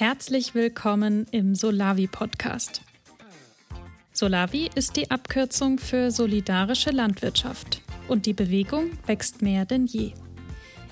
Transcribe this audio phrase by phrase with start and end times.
[0.00, 2.82] Herzlich willkommen im Solavi Podcast.
[4.12, 10.12] Solavi ist die Abkürzung für solidarische Landwirtschaft und die Bewegung wächst mehr denn je.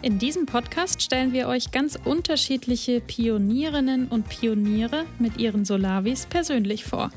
[0.02, 6.84] In diesem Podcast stellen wir euch ganz unterschiedliche Pionierinnen und Pioniere mit ihren Solavis persönlich
[6.84, 7.12] vor.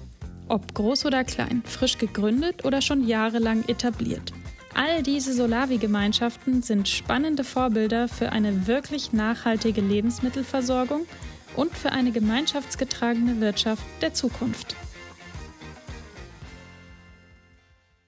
[0.47, 4.31] Ob groß oder klein, frisch gegründet oder schon jahrelang etabliert.
[4.75, 11.07] All diese Solavi-Gemeinschaften sind spannende Vorbilder für eine wirklich nachhaltige Lebensmittelversorgung
[11.55, 14.75] und für eine gemeinschaftsgetragene Wirtschaft der Zukunft.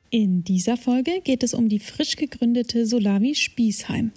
[0.09, 4.11] In dieser Folge geht es um die frisch gegründete Solavi Spiesheim.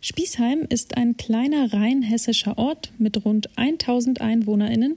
[0.00, 4.96] Spiesheim ist ein kleiner rheinhessischer Ort mit rund 1000 EinwohnerInnen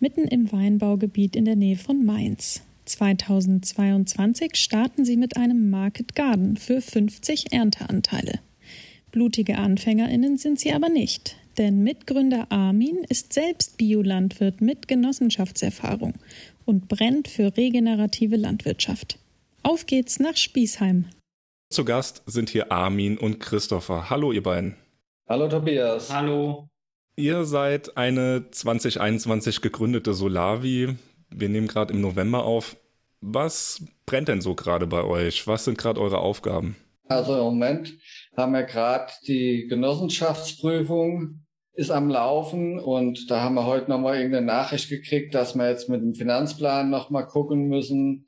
[0.00, 2.62] mitten im Weinbaugebiet in der Nähe von Mainz.
[2.84, 8.40] 2022 starten sie mit einem Market Garden für 50 Ernteanteile.
[9.12, 16.14] Blutige AnfängerInnen sind sie aber nicht, denn Mitgründer Armin ist selbst Biolandwirt mit Genossenschaftserfahrung
[16.64, 19.18] und brennt für regenerative Landwirtschaft.
[19.62, 21.06] Auf geht's nach Spießheim.
[21.70, 24.08] Zu Gast sind hier Armin und Christopher.
[24.10, 24.76] Hallo, ihr beiden.
[25.28, 26.12] Hallo, Tobias.
[26.12, 26.68] Hallo.
[27.16, 30.96] Ihr seid eine 2021 gegründete Solavi.
[31.30, 32.76] Wir nehmen gerade im November auf.
[33.20, 35.46] Was brennt denn so gerade bei euch?
[35.46, 36.76] Was sind gerade eure Aufgaben?
[37.08, 37.94] Also im Moment
[38.36, 41.45] haben wir gerade die Genossenschaftsprüfung
[41.76, 45.90] ist am Laufen und da haben wir heute nochmal irgendeine Nachricht gekriegt, dass wir jetzt
[45.90, 48.26] mit dem Finanzplan nochmal gucken müssen.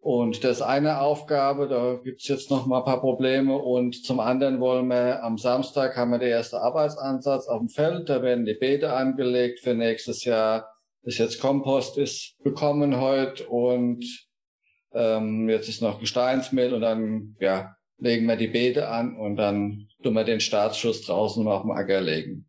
[0.00, 3.58] Und das ist eine Aufgabe, da gibt's jetzt noch mal ein paar Probleme.
[3.58, 8.08] Und zum anderen wollen wir, am Samstag haben wir den ersten Arbeitsansatz auf dem Feld,
[8.08, 10.66] da werden die Beete angelegt für nächstes Jahr.
[11.02, 14.04] Bis jetzt Kompost ist bekommen heute und
[14.94, 19.88] ähm, jetzt ist noch Gesteinsmehl und dann ja, legen wir die Beete an und dann
[20.02, 22.47] tun wir den Startschuss draußen auf dem Acker legen.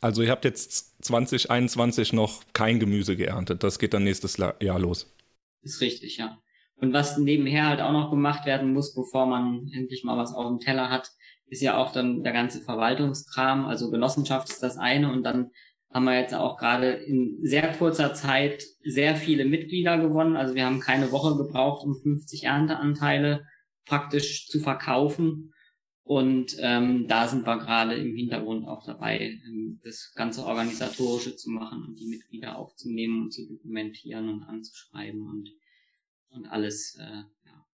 [0.00, 3.62] Also ihr habt jetzt 2021 noch kein Gemüse geerntet.
[3.62, 5.14] Das geht dann nächstes Jahr los.
[5.62, 6.38] Ist richtig, ja.
[6.76, 10.46] Und was nebenher halt auch noch gemacht werden muss, bevor man endlich mal was auf
[10.46, 11.10] dem Teller hat,
[11.48, 13.64] ist ja auch dann der ganze Verwaltungskram.
[13.64, 15.50] Also Genossenschaft ist das eine und dann
[15.92, 20.36] haben wir jetzt auch gerade in sehr kurzer Zeit sehr viele Mitglieder gewonnen.
[20.36, 23.46] Also wir haben keine Woche gebraucht, um 50 Ernteanteile
[23.86, 25.54] praktisch zu verkaufen.
[26.06, 31.50] Und ähm, da sind wir gerade im Hintergrund auch dabei, ähm, das ganze Organisatorische zu
[31.50, 35.50] machen und die Mitglieder aufzunehmen und zu dokumentieren und anzuschreiben und,
[36.28, 37.66] und alles äh, ja,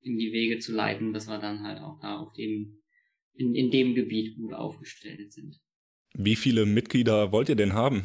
[0.00, 2.82] in die Wege zu leiten, dass wir dann halt auch da auf dem,
[3.34, 5.60] in, in dem Gebiet gut aufgestellt sind.
[6.14, 8.02] Wie viele Mitglieder wollt ihr denn haben?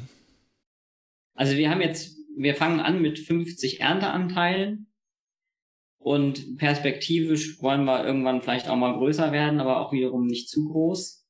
[1.34, 4.91] Also wir haben jetzt, wir fangen an mit 50 Ernteanteilen
[6.01, 10.67] und perspektivisch wollen wir irgendwann vielleicht auch mal größer werden, aber auch wiederum nicht zu
[10.67, 11.23] groß.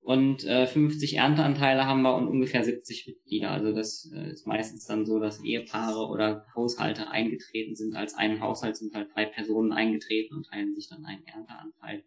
[0.00, 3.50] Und äh, 50 Ernteanteile haben wir und ungefähr 70 Mitglieder.
[3.52, 7.94] Also das äh, ist meistens dann so, dass Ehepaare oder Haushalte eingetreten sind.
[7.94, 12.02] Als einen Haushalt sind halt drei Personen eingetreten und teilen sich dann einen Ernteanteil.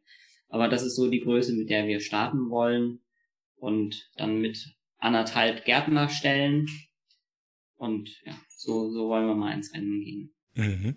[0.50, 3.00] Aber das ist so die Größe, mit der wir starten wollen.
[3.56, 6.68] Und dann mit anderthalb Gärtnerstellen.
[7.78, 10.34] Und ja, so, so wollen wir mal ins Rennen gehen.
[10.56, 10.96] Mhm.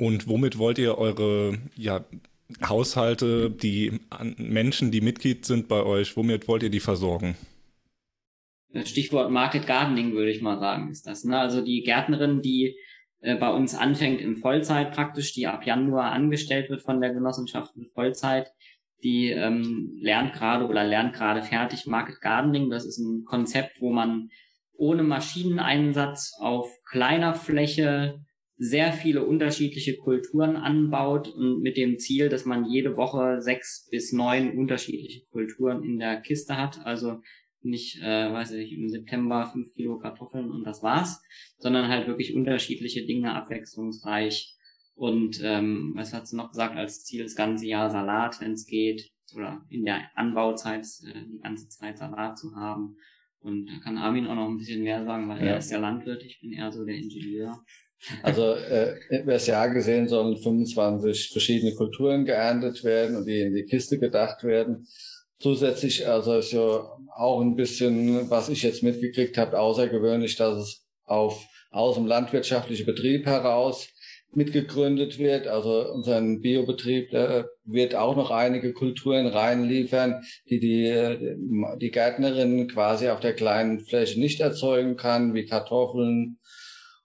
[0.00, 2.06] Und womit wollt ihr eure ja,
[2.66, 4.00] Haushalte, die
[4.38, 7.36] Menschen, die Mitglied sind bei euch, womit wollt ihr die versorgen?
[8.84, 11.24] Stichwort Market Gardening würde ich mal sagen, ist das.
[11.24, 11.38] Ne?
[11.38, 12.78] Also die Gärtnerin, die
[13.20, 17.76] äh, bei uns anfängt in Vollzeit praktisch, die ab Januar angestellt wird von der Genossenschaft
[17.76, 18.50] in Vollzeit,
[19.02, 22.70] die ähm, lernt gerade oder lernt gerade fertig Market Gardening.
[22.70, 24.30] Das ist ein Konzept, wo man
[24.72, 28.24] ohne Maschineneinsatz auf kleiner Fläche
[28.62, 34.12] sehr viele unterschiedliche Kulturen anbaut und mit dem Ziel, dass man jede Woche sechs bis
[34.12, 36.84] neun unterschiedliche Kulturen in der Kiste hat.
[36.84, 37.22] Also
[37.62, 41.22] nicht, äh, weiß ich, im September fünf Kilo Kartoffeln und das war's,
[41.56, 44.54] sondern halt wirklich unterschiedliche Dinge, abwechslungsreich.
[44.94, 48.66] Und ähm, was hat sie noch gesagt, als Ziel das ganze Jahr Salat, wenn es
[48.66, 52.96] geht, oder in der Anbauzeit äh, die ganze Zeit Salat zu haben.
[53.38, 55.52] Und da kann Armin auch noch ein bisschen mehr sagen, weil ja.
[55.52, 57.64] er ist der Landwirt, ich bin eher so der Ingenieur.
[58.22, 63.54] Also äh, über das Jahr gesehen sollen 25 verschiedene Kulturen geerntet werden und die in
[63.54, 64.86] die Kiste gedacht werden.
[65.38, 70.86] Zusätzlich, also ist ja auch ein bisschen, was ich jetzt mitgekriegt habe, außergewöhnlich, dass es
[71.04, 73.88] auf aus dem landwirtschaftlichen Betrieb heraus
[74.32, 75.46] mitgegründet wird.
[75.46, 81.36] Also unseren Biobetrieb der wird auch noch einige Kulturen reinliefern, die die,
[81.80, 86.38] die Gärtnerin quasi auf der kleinen Fläche nicht erzeugen kann, wie Kartoffeln,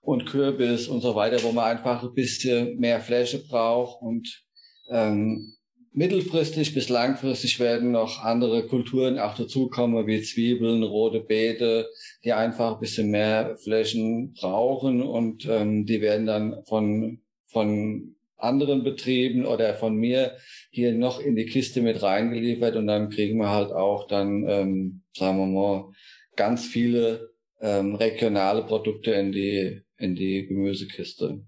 [0.06, 4.44] und Kürbis und so weiter, wo man einfach ein bisschen mehr Fläche braucht und
[4.88, 5.54] ähm,
[5.92, 11.88] mittelfristig bis langfristig werden noch andere Kulturen auch dazukommen, wie Zwiebeln, rote Beete,
[12.22, 18.84] die einfach ein bisschen mehr Flächen brauchen und ähm, die werden dann von, von anderen
[18.84, 20.36] Betrieben oder von mir
[20.70, 25.02] hier noch in die Kiste mit reingeliefert und dann kriegen wir halt auch dann, ähm,
[25.16, 25.92] sagen wir mal,
[26.36, 27.30] ganz viele
[27.60, 31.44] ähm, regionale Produkte in die, in die Gemüsekiste.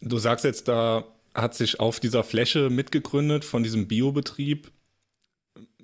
[0.00, 4.70] Du sagst jetzt, da hat sich auf dieser Fläche mitgegründet von diesem Biobetrieb.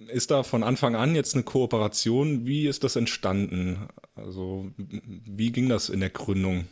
[0.08, 2.46] Ist da von Anfang an jetzt eine Kooperation?
[2.46, 3.88] Wie ist das entstanden?
[4.14, 6.66] Also, wie ging das in der Gründung?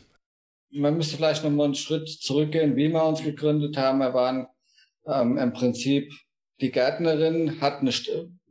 [0.71, 3.99] Man müsste vielleicht noch mal einen Schritt zurückgehen, wie wir uns gegründet haben.
[3.99, 4.47] Wir waren
[5.07, 6.11] ähm, im Prinzip,
[6.61, 7.91] die Gärtnerin hat eine,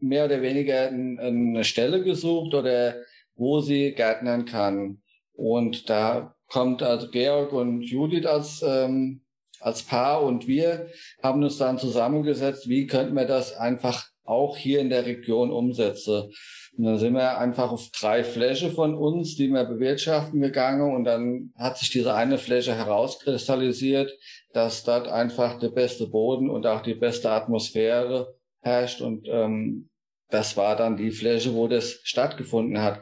[0.01, 2.97] mehr oder weniger eine Stelle gesucht oder
[3.35, 5.03] wo sie gärtnern kann.
[5.39, 9.23] Und da kommt also Georg und Judith als, ähm,
[9.61, 10.89] als Paar und wir
[11.23, 16.33] haben uns dann zusammengesetzt, wie könnten wir das einfach auch hier in der Region umsetzen.
[16.77, 21.05] Und dann sind wir einfach auf drei Fläche von uns, die wir bewirtschaften gegangen und
[21.05, 24.13] dann hat sich diese eine Fläche herauskristallisiert,
[24.53, 29.89] dass dort einfach der beste Boden und auch die beste Atmosphäre herrscht und ähm,
[30.31, 33.01] das war dann die Fläche, wo das stattgefunden hat.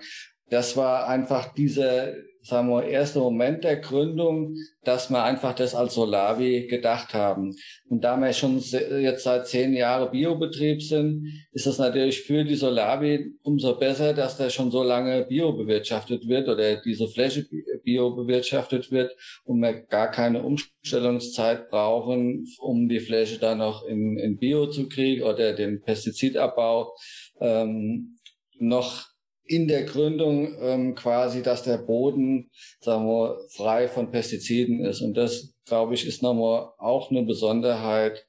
[0.51, 2.13] Das war einfach dieser
[2.47, 4.55] sagen wir, erster Moment der Gründung,
[4.85, 7.57] dass wir einfach das als Solavi gedacht haben.
[7.89, 12.55] Und da wir schon jetzt seit zehn Jahren Biobetrieb sind, ist es natürlich für die
[12.55, 17.47] Solavi umso besser, dass da schon so lange Bio bewirtschaftet wird oder diese Fläche
[17.83, 19.13] Bio bewirtschaftet wird
[19.45, 24.89] und wir gar keine Umstellungszeit brauchen, um die Fläche dann noch in, in Bio zu
[24.89, 26.95] kriegen oder den Pestizidabbau
[27.41, 28.17] ähm,
[28.59, 29.16] noch
[29.47, 32.51] in der Gründung ähm, quasi, dass der Boden,
[32.81, 35.01] sagen wir, frei von Pestiziden ist.
[35.01, 38.27] Und das, glaube ich, ist nochmal auch eine Besonderheit,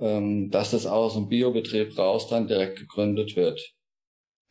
[0.00, 3.74] ähm, dass das aus dem Biobetrieb raus dann direkt gegründet wird.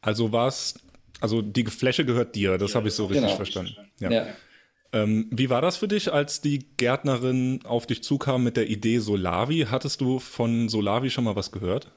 [0.01, 0.75] Also was,
[1.19, 3.35] also die Fläche gehört dir, das ja, habe ich so richtig genau.
[3.35, 3.75] verstanden.
[3.99, 4.11] Ja.
[4.11, 4.27] ja.
[4.93, 8.99] Ähm, wie war das für dich, als die Gärtnerin auf dich zukam mit der Idee
[8.99, 9.67] Solavi?
[9.69, 11.91] Hattest du von Solavi schon mal was gehört?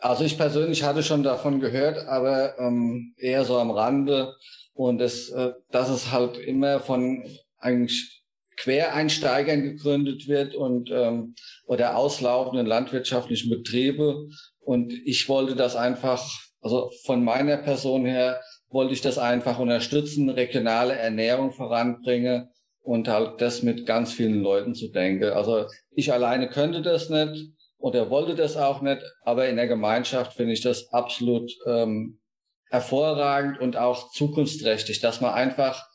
[0.00, 4.34] Also ich persönlich hatte schon davon gehört, aber ähm, eher so am Rande.
[4.72, 7.22] Und es, äh, dass es halt immer von
[7.58, 8.22] eigentlich
[8.56, 11.34] Quereinsteigern gegründet wird und ähm,
[11.66, 14.28] oder auslaufenden landwirtschaftlichen Betriebe.
[14.60, 16.26] Und ich wollte das einfach,
[16.60, 22.48] also von meiner Person her wollte ich das einfach unterstützen, regionale Ernährung voranbringen
[22.82, 25.30] und halt das mit ganz vielen Leuten zu denken.
[25.30, 29.66] Also ich alleine könnte das nicht und er wollte das auch nicht, aber in der
[29.66, 32.20] Gemeinschaft finde ich das absolut ähm,
[32.68, 35.88] hervorragend und auch zukunftsträchtig, dass man einfach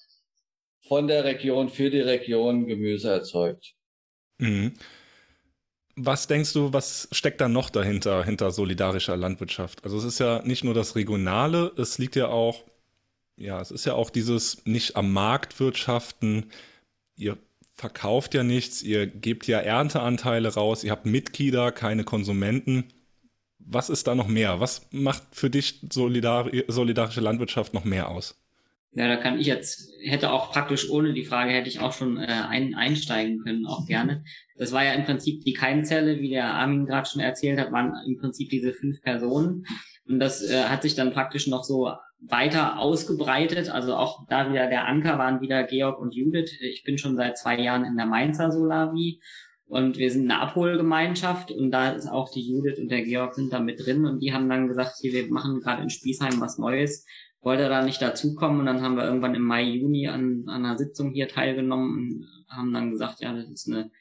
[0.88, 3.76] von der Region für die Region Gemüse erzeugt.
[4.40, 4.74] Mhm.
[5.96, 9.84] Was denkst du, was steckt da noch dahinter, hinter solidarischer Landwirtschaft?
[9.86, 12.66] Also es ist ja nicht nur das Regionale, es liegt ja auch,
[13.38, 16.52] ja, es ist ja auch dieses nicht am Markt wirtschaften.
[17.16, 17.38] Ihr
[17.76, 22.86] verkauft ja nichts, ihr gebt ja Ernteanteile raus, ihr habt Mitglieder, keine Konsumenten.
[23.60, 24.60] Was ist da noch mehr?
[24.60, 28.40] Was macht für dich solidar solidarische Landwirtschaft noch mehr aus?
[28.94, 32.18] Ja, da kann ich jetzt, hätte auch praktisch ohne die Frage, hätte ich auch schon
[32.18, 34.24] äh, ein, einsteigen können, auch gerne.
[34.56, 37.94] Das war ja im Prinzip die Keimzelle, wie der Armin gerade schon erzählt hat, waren
[38.08, 39.66] im Prinzip diese fünf Personen.
[40.08, 43.70] Und das äh, hat sich dann praktisch noch so weiter ausgebreitet.
[43.70, 46.58] Also auch da wieder der Anker waren wieder Georg und Judith.
[46.62, 49.22] Ich bin schon seit zwei Jahren in der Mainzer Solavi
[49.68, 53.52] und wir sind eine Abholgemeinschaft und da ist auch die Judith und der Georg sind
[53.52, 56.58] da mit drin und die haben dann gesagt, hier, wir machen gerade in Spießheim was
[56.58, 57.06] Neues.
[57.42, 60.78] Wollte da nicht dazukommen und dann haben wir irgendwann im Mai, Juni an, an einer
[60.78, 63.92] Sitzung hier teilgenommen und haben dann gesagt, ja, das ist eine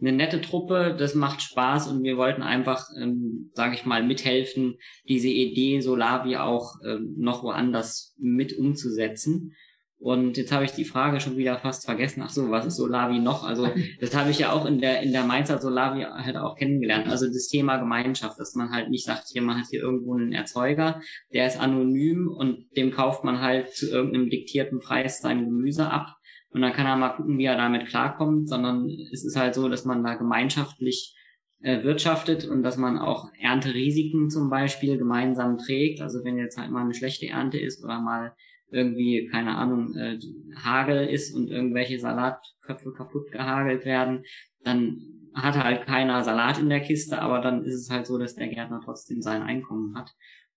[0.00, 4.76] eine nette Truppe, das macht Spaß und wir wollten einfach, ähm, sage ich mal, mithelfen,
[5.08, 9.54] diese Idee Solavi auch ähm, noch woanders mit umzusetzen.
[10.00, 12.22] Und jetzt habe ich die Frage schon wieder fast vergessen.
[12.24, 13.44] Ach so, was ist Solavi noch?
[13.44, 13.68] Also
[14.00, 17.06] das habe ich ja auch in der in der Mainzer Solavi halt auch kennengelernt.
[17.06, 20.32] Also das Thema Gemeinschaft, dass man halt nicht sagt, hier man hat hier irgendwo einen
[20.32, 21.02] Erzeuger,
[21.34, 26.16] der ist anonym und dem kauft man halt zu irgendeinem diktierten Preis sein Gemüse ab,
[26.52, 29.68] und dann kann er mal gucken, wie er damit klarkommt, sondern es ist halt so,
[29.68, 31.14] dass man da gemeinschaftlich
[31.60, 36.00] äh, wirtschaftet und dass man auch Ernterisiken zum Beispiel gemeinsam trägt.
[36.00, 38.34] Also wenn jetzt halt mal eine schlechte Ernte ist oder mal
[38.72, 40.18] irgendwie, keine Ahnung, äh,
[40.56, 44.24] Hagel ist und irgendwelche Salatköpfe kaputt gehagelt werden,
[44.64, 45.00] dann
[45.34, 48.48] hat halt keiner Salat in der Kiste, aber dann ist es halt so, dass der
[48.48, 50.10] Gärtner trotzdem sein Einkommen hat.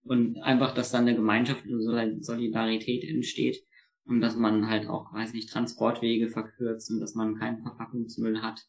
[0.04, 3.64] Und einfach, dass dann eine Gemeinschaft und Solidarität entsteht
[4.06, 8.68] und dass man halt auch, weiß nicht, Transportwege verkürzt und dass man keinen Verpackungsmüll hat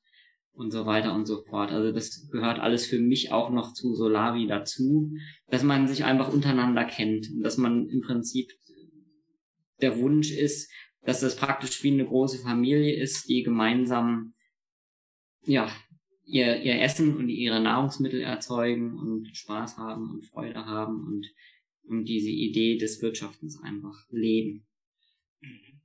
[0.53, 1.73] und so weiter und so fort.
[1.73, 5.13] Also das gehört alles für mich auch noch zu Solavi dazu,
[5.49, 8.53] dass man sich einfach untereinander kennt und dass man im Prinzip
[9.81, 10.71] der Wunsch ist,
[11.03, 14.35] dass das praktisch wie eine große Familie ist, die gemeinsam
[15.45, 15.69] ja
[16.25, 21.27] ihr, ihr Essen und ihre Nahrungsmittel erzeugen und Spaß haben und Freude haben und,
[21.89, 24.67] und diese Idee des Wirtschaftens einfach leben.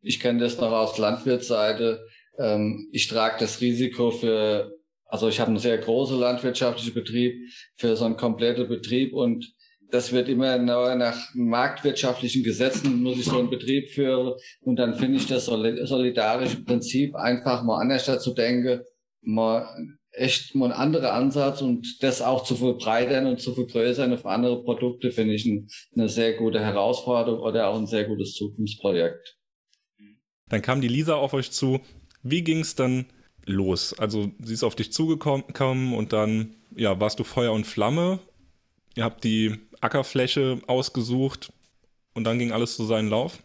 [0.01, 2.06] Ich kenne das noch aus Landwirtsseite.
[2.38, 4.72] Ähm, ich trage das Risiko für,
[5.06, 7.36] also ich habe einen sehr großen landwirtschaftlichen Betrieb,
[7.75, 9.54] für so einen kompletten Betrieb und
[9.92, 15.18] das wird immer nach marktwirtschaftlichen Gesetzen, muss ich so einen Betrieb führen und dann finde
[15.18, 18.82] ich das solidarische Prinzip einfach mal anders dazu denken,
[19.22, 19.68] mal
[20.12, 24.63] echt mal ein anderer Ansatz und das auch zu verbreitern und zu vergrößern auf andere
[24.63, 29.38] Produkte finde ich ein, eine sehr gute Herausforderung oder auch ein sehr gutes Zukunftsprojekt.
[30.50, 31.79] Dann kam die Lisa auf euch zu.
[32.24, 33.06] Wie ging es dann
[33.46, 33.98] los?
[33.98, 38.20] Also sie ist auf dich zugekommen und dann ja, warst du Feuer und Flamme.
[38.96, 41.51] Ihr habt die Ackerfläche ausgesucht
[42.13, 43.39] und dann ging alles zu seinen Lauf?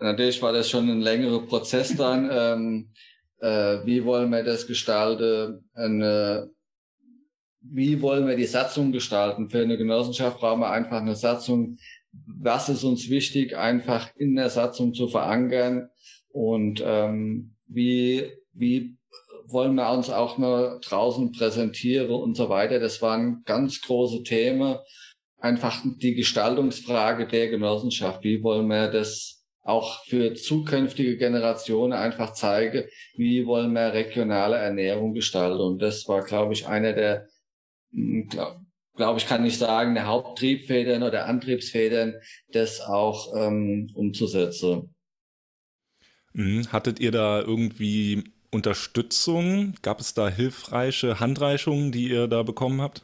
[0.00, 2.30] Natürlich war das schon ein längerer Prozess dann.
[2.30, 2.90] Ähm,
[3.40, 5.68] äh, wie wollen wir das gestalten?
[5.74, 6.50] Eine,
[7.60, 9.50] wie wollen wir die Satzung gestalten?
[9.50, 11.78] Für eine Genossenschaft brauchen wir einfach eine Satzung.
[12.12, 15.90] Was ist uns wichtig, einfach in der Satzung zu verankern?
[16.34, 18.96] Und ähm, wie, wie
[19.46, 22.80] wollen wir uns auch mal draußen präsentieren und so weiter?
[22.80, 24.78] Das waren ganz große Themen.
[25.38, 28.24] Einfach die Gestaltungsfrage der Genossenschaft.
[28.24, 35.14] Wie wollen wir das auch für zukünftige Generationen einfach zeige, wie wollen wir regionale Ernährung
[35.14, 35.60] gestalten.
[35.60, 37.28] Und das war, glaube ich, einer der,
[37.92, 38.60] hm, glaube
[38.96, 42.14] glaub ich, kann ich sagen, der Haupttriebfedern oder Antriebsfedern,
[42.52, 44.93] das auch ähm, umzusetzen.
[46.34, 46.70] Mhm.
[46.70, 49.74] Hattet ihr da irgendwie Unterstützung?
[49.82, 53.02] Gab es da hilfreiche Handreichungen, die ihr da bekommen habt?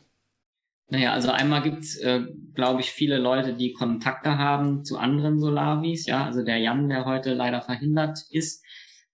[0.91, 2.23] Naja, also einmal gibt's, äh,
[2.55, 6.07] glaube ich, viele Leute, die Kontakte haben zu anderen Solavis.
[6.07, 8.65] Ja, also der Jan, der heute leider verhindert ist,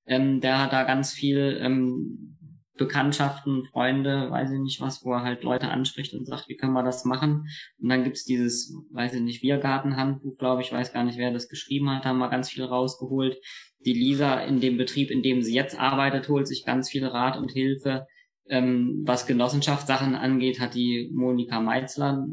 [0.06, 2.35] ähm, der hat da ganz viel ähm,
[2.76, 6.72] Bekanntschaften, Freunde, weiß ich nicht was, wo er halt Leute anspricht und sagt, wie können
[6.72, 7.48] wir das machen?
[7.78, 11.48] Und dann gibt's dieses, weiß ich nicht, Wirgartenhandbuch, glaube ich, weiß gar nicht, wer das
[11.48, 13.38] geschrieben hat, haben wir ganz viel rausgeholt.
[13.84, 17.36] Die Lisa in dem Betrieb, in dem sie jetzt arbeitet, holt sich ganz viel Rat
[17.36, 18.06] und Hilfe.
[18.48, 22.26] Ähm, was Genossenschaftssachen angeht, hat die Monika Meitzler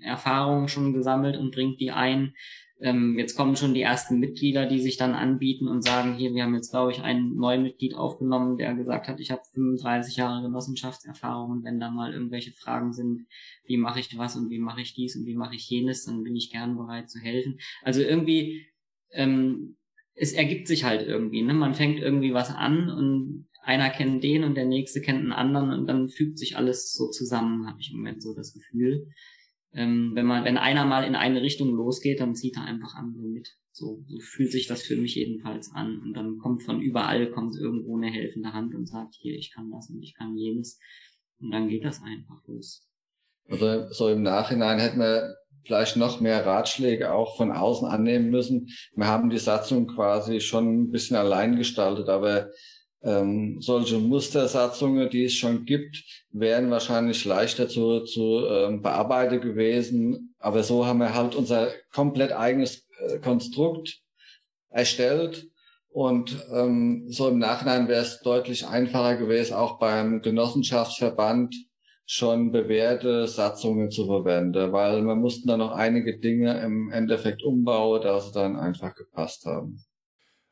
[0.00, 2.34] Erfahrungen schon gesammelt und bringt die ein.
[2.80, 6.44] Ähm, jetzt kommen schon die ersten Mitglieder, die sich dann anbieten und sagen, hier, wir
[6.44, 10.42] haben jetzt, glaube ich, ein neues Mitglied aufgenommen, der gesagt hat, ich habe 35 Jahre
[10.42, 13.26] Genossenschaftserfahrung und wenn da mal irgendwelche Fragen sind,
[13.64, 16.22] wie mache ich was und wie mache ich dies und wie mache ich jenes, dann
[16.22, 17.58] bin ich gern bereit zu helfen.
[17.82, 18.66] Also irgendwie,
[19.10, 19.76] ähm,
[20.14, 21.54] es ergibt sich halt irgendwie, ne?
[21.54, 25.70] Man fängt irgendwie was an und einer kennt den und der nächste kennt einen anderen
[25.72, 29.08] und dann fügt sich alles so zusammen, habe ich im Moment so das Gefühl.
[29.72, 33.26] Ähm, wenn man, wenn einer mal in eine Richtung losgeht, dann zieht er einfach andere
[33.26, 33.48] mit.
[33.72, 36.00] So, so fühlt sich das für mich jedenfalls an.
[36.00, 39.70] Und dann kommt von überall, kommt irgendwo eine helfende Hand und sagt, hier, ich kann
[39.70, 40.80] das und ich kann jenes.
[41.38, 42.88] Und dann geht das einfach los.
[43.48, 45.34] Also so im Nachhinein hätten wir
[45.64, 48.68] vielleicht noch mehr Ratschläge auch von außen annehmen müssen.
[48.94, 52.50] Wir haben die Satzung quasi schon ein bisschen allein gestaltet, aber
[53.02, 60.34] ähm, solche Mustersatzungen, die es schon gibt, wären wahrscheinlich leichter zu, zu ähm, bearbeiten gewesen.
[60.38, 64.00] Aber so haben wir halt unser komplett eigenes äh, Konstrukt
[64.70, 65.48] erstellt.
[65.90, 71.54] Und ähm, so im Nachhinein wäre es deutlich einfacher gewesen, auch beim Genossenschaftsverband
[72.04, 78.00] schon bewährte Satzungen zu verwenden, weil wir mussten dann noch einige Dinge im Endeffekt umbauen,
[78.02, 79.84] da sie dann einfach gepasst haben.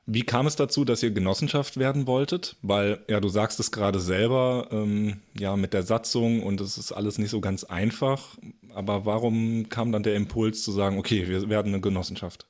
[0.08, 2.56] Wie kam es dazu, dass ihr Genossenschaft werden wolltet?
[2.62, 6.92] Weil, ja, du sagst es gerade selber, ähm, ja, mit der Satzung und es ist
[6.92, 8.38] alles nicht so ganz einfach.
[8.72, 12.46] Aber warum kam dann der Impuls zu sagen, okay, wir werden eine Genossenschaft?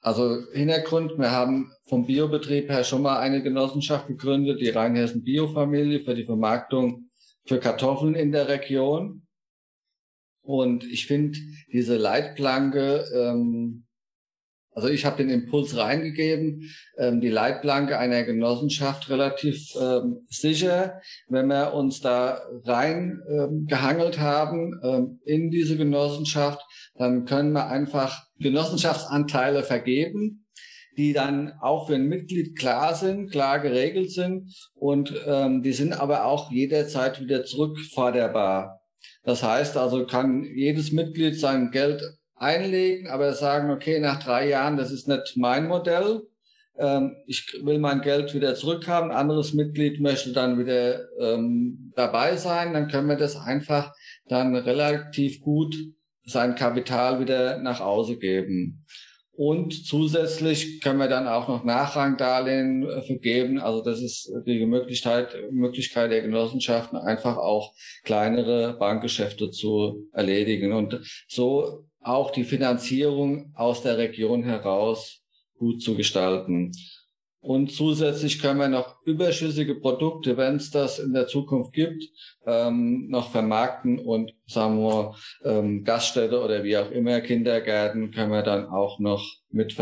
[0.00, 6.00] Also Hintergrund, wir haben vom Biobetrieb her schon mal eine Genossenschaft gegründet, die Rheinhessen Biofamilie
[6.00, 7.10] für die Vermarktung
[7.44, 9.22] für Kartoffeln in der Region.
[10.42, 11.38] Und ich finde
[11.72, 13.85] diese Leitplanke, ähm,
[14.76, 21.00] also ich habe den Impuls reingegeben, ähm, die Leitplanke einer Genossenschaft relativ ähm, sicher.
[21.28, 26.60] Wenn wir uns da rein ähm, haben ähm, in diese Genossenschaft,
[26.94, 30.44] dann können wir einfach Genossenschaftsanteile vergeben,
[30.98, 35.94] die dann auch für ein Mitglied klar sind, klar geregelt sind und ähm, die sind
[35.94, 38.82] aber auch jederzeit wieder zurückforderbar.
[39.22, 42.02] Das heißt also, kann jedes Mitglied sein Geld
[42.36, 46.22] einlegen, aber sagen, okay, nach drei Jahren, das ist nicht mein Modell,
[46.78, 52.72] ähm, ich will mein Geld wieder zurückhaben, anderes Mitglied möchte dann wieder ähm, dabei sein,
[52.72, 53.92] dann können wir das einfach
[54.28, 55.74] dann relativ gut
[56.24, 58.84] sein Kapital wieder nach Hause geben.
[59.36, 63.58] Und zusätzlich können wir dann auch noch Nachrangdarlehen äh, vergeben.
[63.58, 71.00] Also das ist die Möglichkeit, Möglichkeit der Genossenschaften, einfach auch kleinere Bankgeschäfte zu erledigen und
[71.28, 75.22] so auch die Finanzierung aus der Region heraus
[75.58, 76.72] gut zu gestalten.
[77.40, 82.02] Und zusätzlich können wir noch überschüssige Produkte, wenn es das in der Zukunft gibt,
[82.44, 88.42] ähm, noch vermarkten und sagen wir ähm, Gaststätte oder wie auch immer Kindergärten können wir
[88.42, 89.78] dann auch noch mit.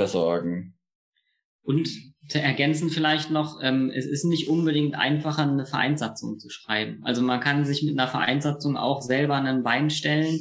[1.62, 1.88] Und
[2.28, 7.00] zu ergänzen vielleicht noch, ähm, es ist nicht unbedingt einfacher, eine Vereinssatzung zu schreiben.
[7.04, 10.38] Also man kann sich mit einer Vereinssatzung auch selber an ein Bein stellen.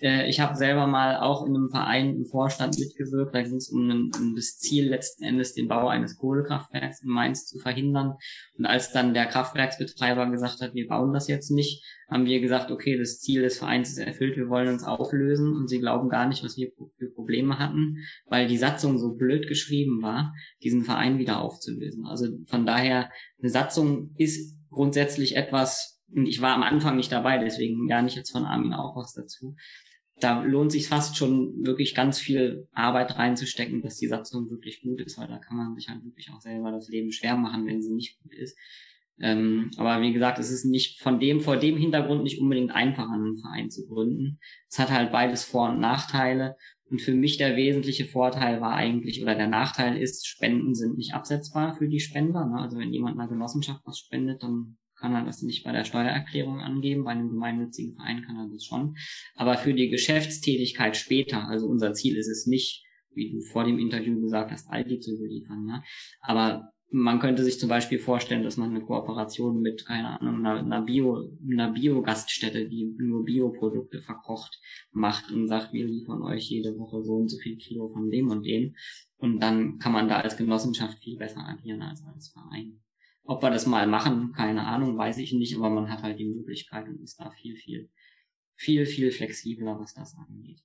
[0.00, 3.34] Äh, ich habe selber mal auch in einem Verein im Vorstand mitgewirkt.
[3.34, 7.46] Da ging es um, um, das Ziel, letzten Endes den Bau eines Kohlekraftwerks in Mainz
[7.46, 8.14] zu verhindern.
[8.58, 12.70] Und als dann der Kraftwerksbetreiber gesagt hat, wir bauen das jetzt nicht, haben wir gesagt,
[12.70, 15.54] okay, das Ziel des Vereins ist erfüllt, wir wollen uns auflösen.
[15.54, 19.48] Und sie glauben gar nicht, was wir für Probleme hatten, weil die Satzung so blöd
[19.48, 22.06] geschrieben war, diesen Verein wieder aufzulösen.
[22.06, 23.10] Also von daher,
[23.40, 28.30] eine Satzung ist grundsätzlich etwas, ich war am Anfang nicht dabei, deswegen gar nicht jetzt
[28.30, 29.56] von Armin auch was dazu
[30.20, 35.00] da lohnt sich fast schon wirklich ganz viel Arbeit reinzustecken, dass die Satzung wirklich gut
[35.00, 37.82] ist, weil da kann man sich halt wirklich auch selber das Leben schwer machen, wenn
[37.82, 38.56] sie nicht gut ist.
[39.20, 43.08] Ähm, aber wie gesagt, es ist nicht von dem, vor dem Hintergrund nicht unbedingt einfach,
[43.08, 44.38] einen Verein zu gründen.
[44.68, 46.56] Es hat halt beides Vor- und Nachteile.
[46.90, 51.14] Und für mich der wesentliche Vorteil war eigentlich, oder der Nachteil ist, Spenden sind nicht
[51.14, 52.44] absetzbar für die Spender.
[52.44, 52.58] Ne?
[52.60, 56.60] Also wenn jemand einer Genossenschaft was spendet, dann kann er das nicht bei der Steuererklärung
[56.60, 57.04] angeben.
[57.04, 58.96] Bei einem gemeinnützigen Verein kann er das schon.
[59.34, 62.84] Aber für die Geschäftstätigkeit später, also unser Ziel ist es nicht,
[63.14, 65.64] wie du vor dem Interview gesagt hast, Aldi zu beliefern.
[65.64, 65.82] Ne?
[66.20, 70.60] Aber man könnte sich zum Beispiel vorstellen, dass man eine Kooperation mit, keine Ahnung, einer,
[70.60, 74.60] einer Bio, einer Bio-Gaststätte, die nur Bioprodukte verkocht,
[74.92, 78.30] macht und sagt, wir liefern euch jede Woche so und so viel Kilo von dem
[78.30, 78.76] und dem.
[79.16, 82.80] Und dann kann man da als Genossenschaft viel besser agieren als als Verein.
[83.24, 86.26] Ob wir das mal machen, keine Ahnung, weiß ich nicht, aber man hat halt die
[86.26, 87.90] Möglichkeit und ist da viel, viel,
[88.54, 90.62] viel, viel flexibler, was das angeht.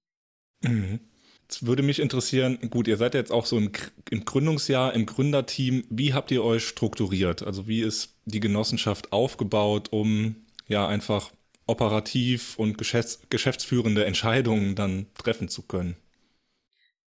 [0.61, 0.99] Mhm.
[1.43, 3.71] Jetzt würde mich interessieren, gut, ihr seid jetzt auch so im,
[4.11, 5.83] im Gründungsjahr, im Gründerteam.
[5.89, 7.41] Wie habt ihr euch strukturiert?
[7.41, 10.35] Also wie ist die Genossenschaft aufgebaut, um
[10.67, 11.31] ja einfach
[11.65, 15.95] operativ und geschäfts geschäftsführende Entscheidungen dann treffen zu können?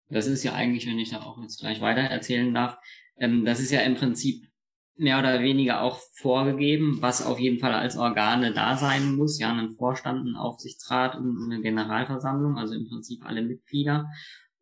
[0.10, 2.78] Das ist ja eigentlich, wenn ich da auch jetzt gleich weiter erzählen darf,
[3.18, 4.48] ähm, das ist ja im Prinzip
[4.96, 9.40] mehr oder weniger auch vorgegeben, was auf jeden Fall als Organe da sein muss.
[9.40, 14.08] Ja, ein Vorstand, ein Aufsichtsrat und eine Generalversammlung, also im Prinzip alle Mitglieder.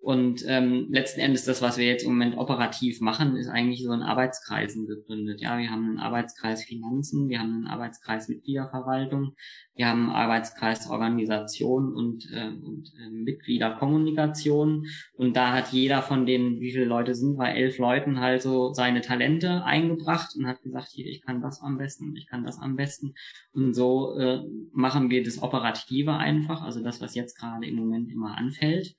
[0.02, 3.94] Und ähm, letzten Endes das, was wir jetzt im Moment operativ machen, ist eigentlich so
[3.94, 5.42] in Arbeitskreisen gegründet.
[5.42, 9.36] Ja, wir haben einen Arbeitskreis Finanzen, wir haben einen Arbeitskreis Mitgliederverwaltung,
[9.76, 14.88] wir haben einen Arbeitskreis Organisation und, äh, und äh, Mitgliederkommunikation.
[15.14, 18.74] Und da hat jeder von den, wie viele Leute sind, bei elf Leuten halt so
[18.74, 22.58] seine Talente eingebracht und hat gesagt, hier, ich kann das am besten, ich kann das
[22.58, 23.14] am besten.
[23.54, 24.40] Und so äh,
[24.74, 28.96] machen wir das Operative einfach, also das, was jetzt gerade im Moment immer anfällt.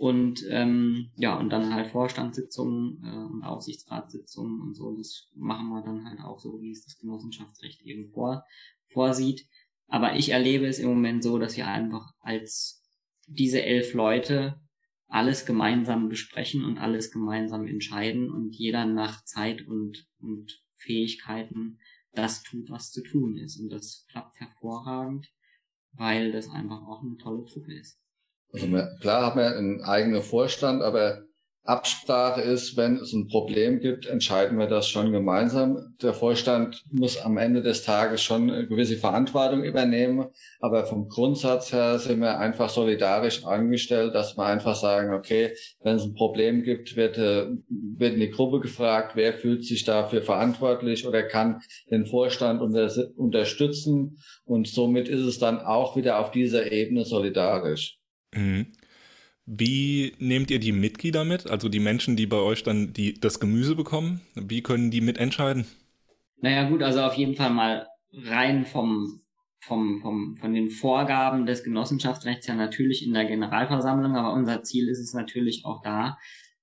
[0.00, 4.96] Und ähm, ja, und dann halt Vorstandssitzungen äh, und Aufsichtsratssitzungen und so.
[4.96, 8.46] Das machen wir dann halt auch so, wie es das Genossenschaftsrecht eben vor,
[8.86, 9.46] vorsieht.
[9.88, 12.82] Aber ich erlebe es im Moment so, dass wir einfach als
[13.26, 14.58] diese elf Leute
[15.06, 21.78] alles gemeinsam besprechen und alles gemeinsam entscheiden und jeder nach Zeit und, und Fähigkeiten
[22.12, 23.60] das tut, was zu tun ist.
[23.60, 25.30] Und das klappt hervorragend,
[25.92, 28.00] weil das einfach auch eine tolle Truppe ist.
[28.52, 31.22] Also wir, klar haben wir einen eigenen Vorstand, aber
[31.64, 35.94] Absprache ist, wenn es ein Problem gibt, entscheiden wir das schon gemeinsam.
[36.02, 40.26] Der Vorstand muss am Ende des Tages schon eine gewisse Verantwortung übernehmen,
[40.60, 45.96] aber vom Grundsatz her sind wir einfach solidarisch angestellt, dass wir einfach sagen, okay, wenn
[45.96, 50.22] es ein Problem gibt, wird, äh, wird in die Gruppe gefragt, wer fühlt sich dafür
[50.22, 51.60] verantwortlich oder kann
[51.90, 57.99] den Vorstand unter, unterstützen und somit ist es dann auch wieder auf dieser Ebene solidarisch.
[58.34, 58.66] Mhm.
[59.46, 63.40] Wie nehmt ihr die Mitglieder mit, also die Menschen, die bei euch dann die, das
[63.40, 64.20] Gemüse bekommen?
[64.34, 65.66] Wie können die mitentscheiden?
[66.40, 69.22] Naja gut, also auf jeden Fall mal rein vom,
[69.60, 74.88] vom, vom, von den Vorgaben des Genossenschaftsrechts ja natürlich in der Generalversammlung, aber unser Ziel
[74.88, 76.16] ist es natürlich auch da,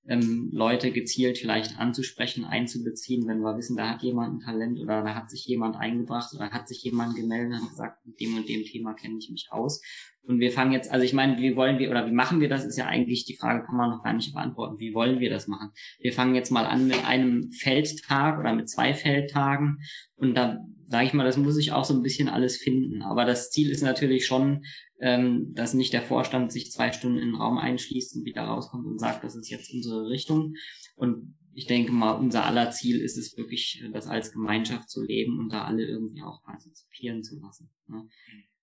[0.08, 5.02] ähm, Leute gezielt vielleicht anzusprechen, einzubeziehen, wenn wir wissen, da hat jemand ein Talent oder
[5.02, 8.48] da hat sich jemand eingebracht oder hat sich jemand gemeldet und gesagt, mit dem und
[8.48, 9.82] dem Thema kenne ich mich aus.
[10.22, 12.64] Und wir fangen jetzt, also ich meine, wie wollen wir oder wie machen wir das,
[12.64, 14.78] ist ja eigentlich die Frage, kann man noch gar nicht beantworten.
[14.78, 15.70] Wie wollen wir das machen?
[16.00, 19.78] Wir fangen jetzt mal an mit einem Feldtag oder mit zwei Feldtagen
[20.16, 23.02] und da sage ich mal, das muss ich auch so ein bisschen alles finden.
[23.02, 24.64] Aber das Ziel ist natürlich schon,
[25.00, 28.86] ähm, dass nicht der Vorstand sich zwei Stunden in den Raum einschließt und wieder rauskommt
[28.86, 30.54] und sagt, das ist jetzt unsere Richtung.
[30.96, 35.38] Und ich denke mal, unser aller Ziel ist es wirklich, das als Gemeinschaft zu leben
[35.38, 37.70] und da alle irgendwie auch partizipieren zu lassen.
[37.86, 38.08] Ne?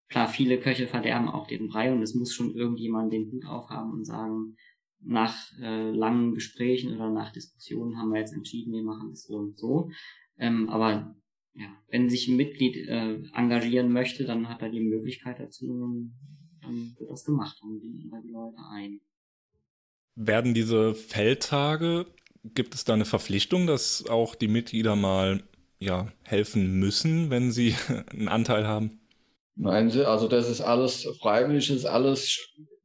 [0.09, 3.91] Klar, viele Köche verderben auch den Brei und es muss schon irgendjemand den Hut aufhaben
[3.91, 4.55] und sagen,
[4.99, 9.35] nach äh, langen Gesprächen oder nach Diskussionen haben wir jetzt entschieden, wir machen es so
[9.35, 9.89] und so.
[10.37, 11.15] Ähm, aber
[11.53, 16.11] ja, wenn sich ein Mitglied äh, engagieren möchte, dann hat er die Möglichkeit dazu,
[16.61, 18.99] dann wird das gemacht, dann binden wir die Leute ein.
[20.15, 22.07] Werden diese Feldtage,
[22.43, 25.43] gibt es da eine Verpflichtung, dass auch die Mitglieder mal
[25.79, 27.75] ja, helfen müssen, wenn sie
[28.11, 28.99] einen Anteil haben?
[29.55, 32.37] Nein, also das ist alles freiwillig, ist alles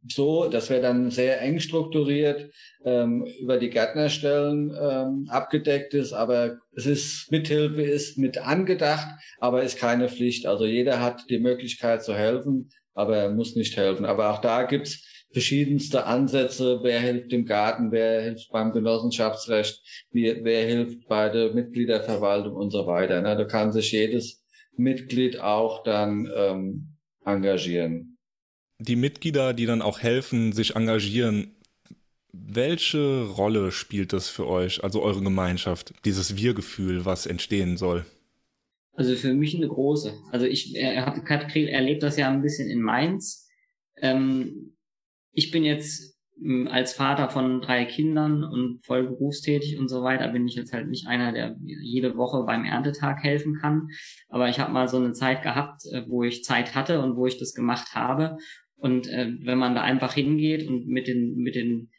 [0.09, 2.51] so, das wäre dann sehr eng strukturiert
[2.85, 9.63] ähm, über die Gärtnerstellen ähm, abgedeckt ist, aber es ist Mithilfe ist mit angedacht, aber
[9.63, 10.47] ist keine Pflicht.
[10.47, 14.07] Also jeder hat die Möglichkeit zu helfen, aber er muss nicht helfen.
[14.07, 16.81] Aber auch da gibt's verschiedenste Ansätze.
[16.83, 19.81] Wer hilft im Garten, wer hilft beim Genossenschaftsrecht,
[20.13, 23.21] wer, wer hilft bei der Mitgliederverwaltung und so weiter.
[23.21, 24.40] Na, da kann sich jedes
[24.83, 28.11] Mitglied auch dann ähm, engagieren
[28.81, 31.55] die Mitglieder, die dann auch helfen, sich engagieren,
[32.33, 38.07] welche Rolle spielt das für euch, also eure Gemeinschaft, dieses Wir-Gefühl, was entstehen soll?
[38.93, 40.15] Also für mich eine große.
[40.31, 43.49] Also ich er, erlebt das ja ein bisschen in Mainz.
[43.97, 44.77] Ähm,
[45.33, 46.17] ich bin jetzt
[46.69, 50.89] als Vater von drei Kindern und voll berufstätig und so weiter, bin ich jetzt halt
[50.89, 53.89] nicht einer, der jede Woche beim Erntetag helfen kann.
[54.29, 57.27] Aber ich habe mal so eine Zeit gehabt, äh, wo ich Zeit hatte und wo
[57.27, 58.39] ich das gemacht habe.
[58.77, 61.91] Und äh, wenn man da einfach hingeht und mit den, mit den,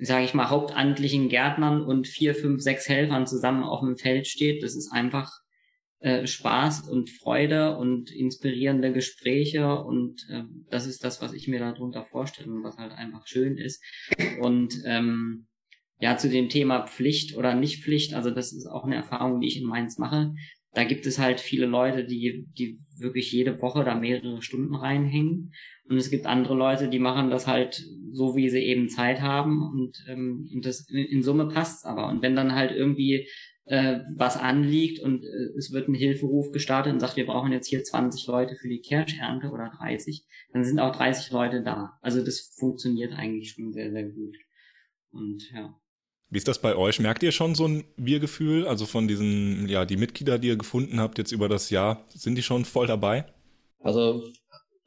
[0.00, 4.64] sage ich mal, hauptamtlichen Gärtnern und vier, fünf, sechs Helfern zusammen auf dem Feld steht,
[4.64, 5.30] das ist einfach
[6.00, 11.58] äh, Spaß und Freude und inspirierende Gespräche und äh, das ist das, was ich mir
[11.58, 13.82] darunter vorstelle und was halt einfach schön ist.
[14.40, 15.46] Und ähm,
[16.00, 19.48] ja, zu dem Thema Pflicht oder nicht Pflicht, also das ist auch eine Erfahrung, die
[19.48, 20.34] ich in Mainz mache.
[20.72, 25.52] Da gibt es halt viele Leute, die, die wirklich jede Woche da mehrere Stunden reinhängen
[25.88, 27.82] und es gibt andere Leute, die machen das halt
[28.12, 32.08] so, wie sie eben Zeit haben und, ähm, und das in Summe passt aber.
[32.08, 33.26] Und wenn dann halt irgendwie
[33.68, 37.68] äh, was anliegt und äh, es wird ein Hilferuf gestartet und sagt, wir brauchen jetzt
[37.68, 41.98] hier 20 Leute für die Kirschernte oder 30, dann sind auch 30 Leute da.
[42.00, 44.36] Also das funktioniert eigentlich schon sehr, sehr gut.
[45.10, 45.78] Und ja.
[46.30, 47.00] Wie ist das bei euch?
[47.00, 48.66] Merkt ihr schon so ein Wir-Gefühl?
[48.66, 52.36] Also von diesen, ja, die Mitglieder, die ihr gefunden habt jetzt über das Jahr, sind
[52.36, 53.26] die schon voll dabei?
[53.80, 54.24] Also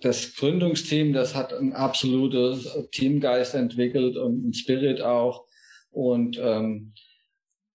[0.02, 5.46] das Gründungsteam, das hat ein absolutes Teamgeist entwickelt und ein Spirit auch.
[5.92, 6.94] Und ähm,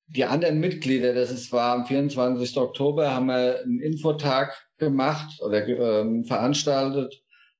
[0.09, 2.57] die anderen Mitglieder, das ist, war am 24.
[2.59, 7.14] Oktober, haben wir einen Infotag gemacht oder ähm, veranstaltet.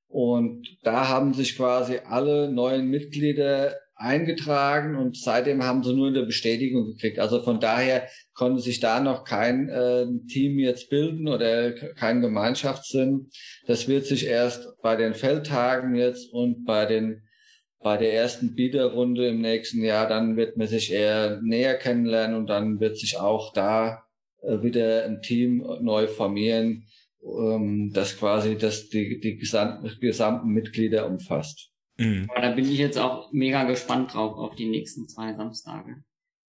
[0.07, 6.23] Und da haben sich quasi alle neuen Mitglieder eingetragen und seitdem haben sie nur eine
[6.23, 7.19] Bestätigung gekriegt.
[7.19, 13.29] Also von daher konnte sich da noch kein äh, Team jetzt bilden oder kein Gemeinschaftssinn.
[13.65, 17.26] Das wird sich erst bei den Feldtagen jetzt und bei den
[17.87, 22.47] bei der ersten Bieterrunde im nächsten Jahr, dann wird man sich eher näher kennenlernen und
[22.47, 24.03] dann wird sich auch da
[24.41, 26.83] äh, wieder ein Team neu formieren,
[27.23, 31.71] ähm, das quasi das die, die gesamten, gesamten Mitglieder umfasst.
[31.97, 32.27] Mhm.
[32.29, 36.03] Aber da bin ich jetzt auch mega gespannt drauf auf die nächsten zwei Samstage.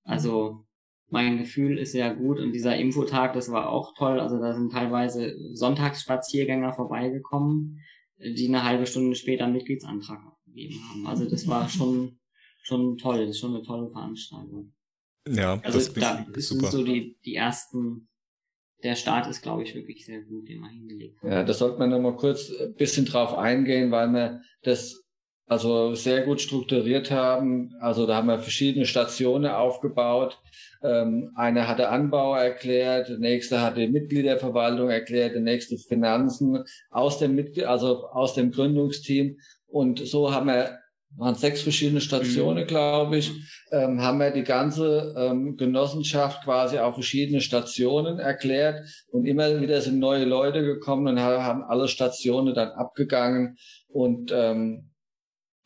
[0.05, 0.67] Also
[1.09, 4.21] mein Gefühl ist sehr gut und dieser Infotag, das war auch toll.
[4.21, 7.81] Also da sind teilweise Sonntagsspaziergänger vorbeigekommen,
[8.19, 11.07] die eine halbe Stunde später einen Mitgliedsantrag abgegeben haben.
[11.07, 12.19] Also das war schon
[12.63, 14.73] schon toll, das ist schon eine tolle Veranstaltung.
[15.29, 16.71] Ja, also das da sind super.
[16.71, 18.09] so die die ersten
[18.83, 21.31] der Start ist, glaube ich, wirklich sehr gut, den man hingelegt hat.
[21.31, 25.05] Ja, das sollte man nochmal kurz ein bisschen drauf eingehen, weil man das
[25.47, 27.71] also sehr gut strukturiert haben.
[27.81, 30.39] Also da haben wir verschiedene Stationen aufgebaut.
[30.83, 37.35] Ähm, eine hatte Anbau erklärt, der nächste hatte Mitgliederverwaltung erklärt, der nächste Finanzen aus dem
[37.35, 39.39] Mitglied, also aus dem Gründungsteam.
[39.75, 40.79] Und so haben wir
[41.17, 42.69] waren sechs verschiedene Stationen, mhm.
[42.69, 43.33] glaube ich,
[43.73, 49.81] ähm, haben wir die ganze ähm, Genossenschaft quasi auf verschiedene Stationen erklärt und immer wieder
[49.81, 53.57] sind neue Leute gekommen und haben alle Stationen dann abgegangen
[53.89, 54.91] und ähm,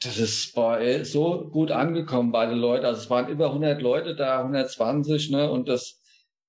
[0.02, 2.86] das ist bei so gut angekommen bei den Leuten.
[2.86, 5.50] Also es waren über 100 Leute da, 120, ne?
[5.50, 6.00] Und das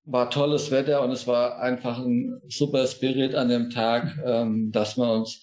[0.04, 4.96] war tolles Wetter und es war einfach ein super Spirit an dem Tag, ähm, dass
[4.96, 5.42] wir uns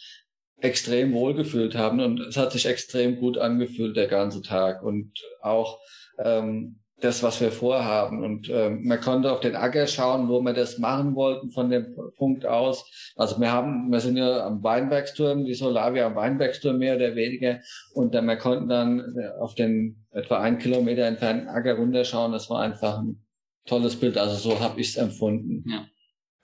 [0.59, 5.79] extrem wohlgefühlt haben und es hat sich extrem gut angefühlt der ganze Tag und auch
[6.17, 8.23] ähm, das, was wir vorhaben.
[8.23, 11.95] Und ähm, man konnte auf den Acker schauen, wo wir das machen wollten von dem
[12.17, 13.13] Punkt aus.
[13.15, 17.59] Also wir haben, wir sind ja am Weinbergsturm, die Solavia am Weinbergsturm mehr oder weniger.
[17.93, 22.31] Und dann, wir konnten dann auf den etwa einen Kilometer entfernten Acker runterschauen.
[22.31, 23.23] Das war einfach ein
[23.67, 24.17] tolles Bild.
[24.17, 25.63] Also so habe ich es empfunden.
[25.69, 25.85] Ja.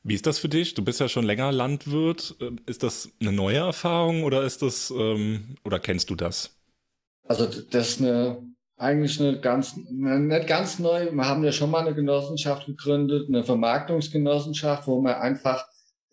[0.04, 0.74] Wie ist das für dich?
[0.74, 2.36] Du bist ja schon länger Landwirt.
[2.42, 6.58] Ähm, ist das eine neue Erfahrung oder ist das ähm, oder kennst du das?
[7.26, 11.12] Also das ist eine eigentlich eine ganz nicht ganz neu.
[11.12, 15.66] Wir haben ja schon mal eine Genossenschaft gegründet, eine Vermarktungsgenossenschaft, wo wir einfach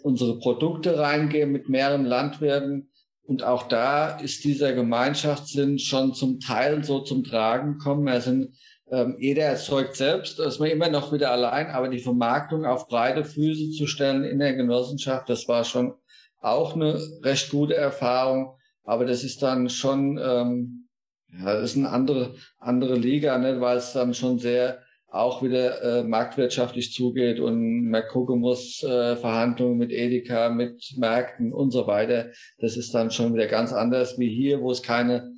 [0.02, 2.90] unsere Produkte reingehen mit mehreren Landwirten.
[3.22, 8.04] Und auch da ist dieser Gemeinschaftssinn schon zum Teil so zum Tragen gekommen.
[8.04, 8.56] Wir sind
[8.90, 13.24] ähm, jeder erzeugt selbst, ist man immer noch wieder allein, aber die Vermarktung auf breite
[13.24, 15.94] Füße zu stellen in der Genossenschaft, das war schon
[16.40, 18.56] auch eine recht gute Erfahrung.
[18.84, 20.88] Aber das ist dann schon, ähm,
[21.32, 25.82] ja, das ist eine andere, andere Liga, ne, weil es dann schon sehr auch wieder
[25.82, 31.86] äh, marktwirtschaftlich zugeht und man gucken muss, äh, Verhandlungen mit Edeka, mit Märkten und so
[31.86, 32.30] weiter.
[32.58, 35.32] Das ist dann schon wieder ganz anders wie hier, wo es keine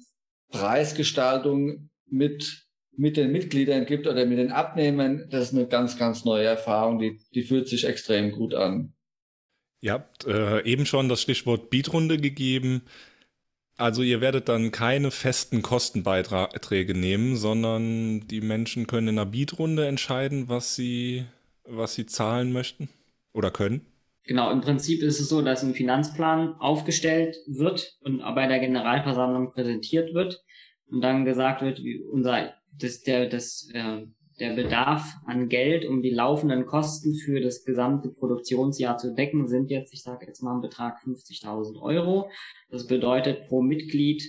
[0.51, 6.25] Preisgestaltung mit mit den Mitgliedern gibt oder mit den Abnehmern, das ist eine ganz, ganz
[6.25, 8.93] neue Erfahrung, die, die fühlt sich extrem gut an.
[9.81, 12.83] Ihr habt äh, eben schon das Stichwort Beatrunde gegeben.
[13.77, 19.87] Also ihr werdet dann keine festen Kostenbeiträge nehmen, sondern die Menschen können in einer Beatrunde
[19.87, 21.25] entscheiden, was sie,
[21.65, 22.91] was sie zahlen möchten
[23.33, 23.87] oder können.
[24.25, 29.51] Genau, im Prinzip ist es so, dass ein Finanzplan aufgestellt wird und bei der Generalversammlung
[29.51, 30.45] präsentiert wird
[30.87, 34.07] und dann gesagt wird, wie unser das, der, das, äh,
[34.41, 39.71] der Bedarf an Geld, um die laufenden Kosten für das gesamte Produktionsjahr zu decken, sind
[39.71, 42.31] jetzt, ich sage jetzt mal einen Betrag 50.000 Euro.
[42.71, 44.23] Das bedeutet pro Mitglied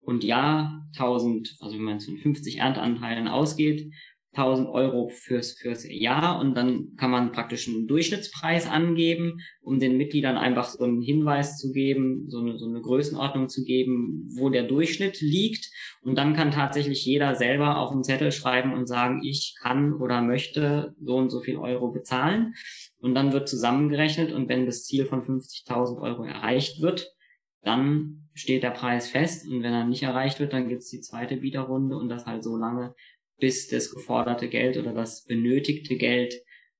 [0.00, 3.90] und Jahr 1000, also wenn man von 50 Ernteanteilen ausgeht,
[4.36, 9.96] 1000 Euro fürs, fürs Jahr und dann kann man praktisch einen Durchschnittspreis angeben, um den
[9.96, 14.50] Mitgliedern einfach so einen Hinweis zu geben, so eine, so eine Größenordnung zu geben, wo
[14.50, 15.70] der Durchschnitt liegt.
[16.02, 20.20] Und dann kann tatsächlich jeder selber auf einen Zettel schreiben und sagen, ich kann oder
[20.20, 22.54] möchte so und so viel Euro bezahlen.
[22.98, 27.12] Und dann wird zusammengerechnet und wenn das Ziel von 50.000 Euro erreicht wird,
[27.62, 31.36] dann steht der Preis fest und wenn er nicht erreicht wird, dann gibt's die zweite
[31.38, 32.94] Bieterrunde und das halt so lange,
[33.38, 36.34] bis das geforderte Geld oder das benötigte Geld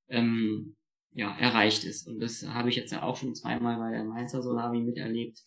[0.08, 0.76] ähm,
[1.12, 2.06] ja, erreicht ist.
[2.06, 5.38] Und das habe ich jetzt ja auch schon zweimal bei der Mainzer Solavi miterlebt.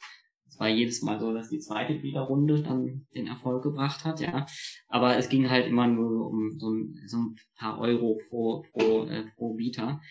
[0.47, 4.47] Es war jedes Mal so, dass die zweite Biederrunde dann den Erfolg gebracht hat, ja.
[4.87, 9.05] Aber es ging halt immer nur um so ein, so ein paar Euro pro, pro,
[9.05, 10.01] äh, pro Bieter,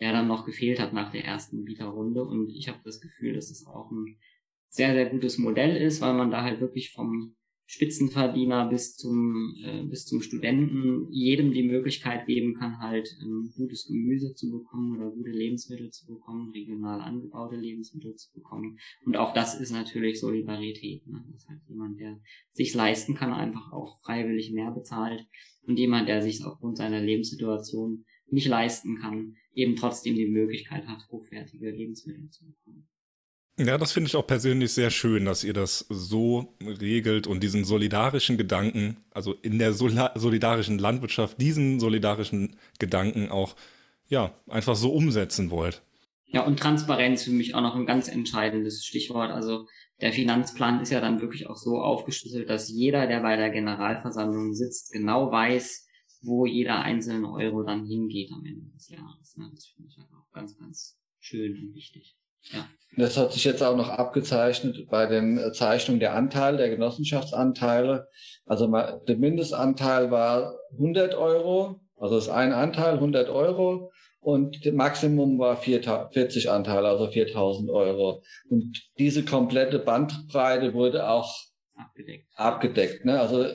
[0.00, 2.24] der dann noch gefehlt hat nach der ersten Bieterrunde.
[2.24, 4.18] Und ich habe das Gefühl, dass es auch ein
[4.68, 7.36] sehr, sehr gutes Modell ist, weil man da halt wirklich vom
[7.68, 13.86] Spitzenverdiener bis zum, äh, bis zum Studenten jedem die Möglichkeit geben kann, halt ähm, gutes
[13.86, 18.78] Gemüse zu bekommen oder gute Lebensmittel zu bekommen, regional angebaute Lebensmittel zu bekommen.
[19.04, 21.06] Und auch das ist natürlich Solidarität.
[21.08, 21.24] Ne?
[21.32, 22.20] Das heißt, jemand, der
[22.52, 25.26] sich leisten kann, einfach auch freiwillig mehr bezahlt
[25.66, 31.08] und jemand, der sich aufgrund seiner Lebenssituation nicht leisten kann, eben trotzdem die Möglichkeit hat,
[31.10, 32.88] hochwertige Lebensmittel zu bekommen.
[33.58, 37.64] Ja, das finde ich auch persönlich sehr schön, dass ihr das so regelt und diesen
[37.64, 43.56] solidarischen Gedanken, also in der solidarischen Landwirtschaft, diesen solidarischen Gedanken auch,
[44.08, 45.82] ja, einfach so umsetzen wollt.
[46.26, 49.30] Ja, und Transparenz für mich auch noch ein ganz entscheidendes Stichwort.
[49.30, 49.66] Also
[50.02, 54.52] der Finanzplan ist ja dann wirklich auch so aufgeschlüsselt, dass jeder, der bei der Generalversammlung
[54.52, 55.88] sitzt, genau weiß,
[56.20, 59.34] wo jeder einzelne Euro dann hingeht am Ende des Jahres.
[59.54, 62.18] Das finde ich halt auch ganz, ganz schön und wichtig.
[62.52, 62.68] Ja.
[62.96, 68.08] Das hat sich jetzt auch noch abgezeichnet bei den äh, Zeichnungen der Anteile, der Genossenschaftsanteile.
[68.46, 68.72] Also
[69.06, 75.38] der Mindestanteil war 100 Euro, also das ist ein Anteil 100 Euro und das Maximum
[75.38, 78.22] war 40 Anteile, also 4000 Euro.
[78.48, 81.32] Und diese komplette Bandbreite wurde auch
[81.74, 82.26] abgedeckt.
[82.34, 83.20] abgedeckt ne?
[83.20, 83.46] Also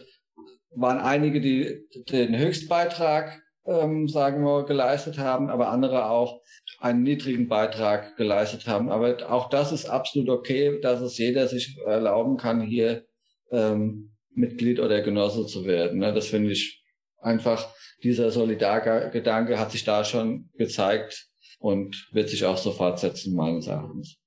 [0.74, 6.42] waren einige, die den Höchstbeitrag ähm, sagen wir, geleistet haben, aber andere auch
[6.80, 8.90] einen niedrigen Beitrag geleistet haben.
[8.90, 13.06] Aber auch das ist absolut okay, dass es jeder sich erlauben kann, hier
[13.52, 16.00] ähm, Mitglied oder Genosse zu werden.
[16.00, 16.14] Ne?
[16.14, 16.84] Das finde ich
[17.20, 17.70] einfach,
[18.04, 21.28] dieser Solidargedanke hat sich da schon gezeigt
[21.60, 24.18] und wird sich auch so fortsetzen, meines Erachtens.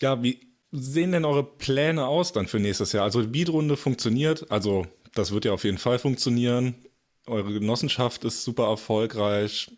[0.00, 3.04] Ja, wie sehen denn eure Pläne aus dann für nächstes Jahr?
[3.04, 6.74] Also die Beat-Runde funktioniert, also das wird ja auf jeden Fall funktionieren.
[7.28, 9.70] Eure Genossenschaft ist super erfolgreich.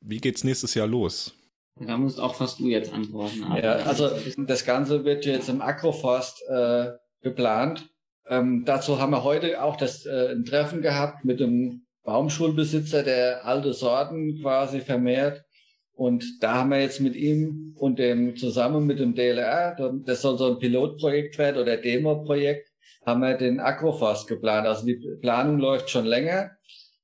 [0.00, 1.34] Wie geht's nächstes Jahr los?
[1.78, 3.44] Da musst auch fast du jetzt antworten.
[3.62, 7.90] Ja, also das Ganze wird jetzt im Agroforst äh, geplant.
[8.28, 13.44] Ähm, dazu haben wir heute auch das äh, ein Treffen gehabt mit dem Baumschulbesitzer, der
[13.44, 15.44] alte Sorten quasi vermehrt.
[15.92, 20.38] Und da haben wir jetzt mit ihm und dem zusammen mit dem DLR, das soll
[20.38, 22.70] so ein Pilotprojekt werden oder Demo-Projekt,
[23.04, 24.66] haben wir den Agroforst geplant.
[24.66, 26.55] Also die Planung läuft schon länger.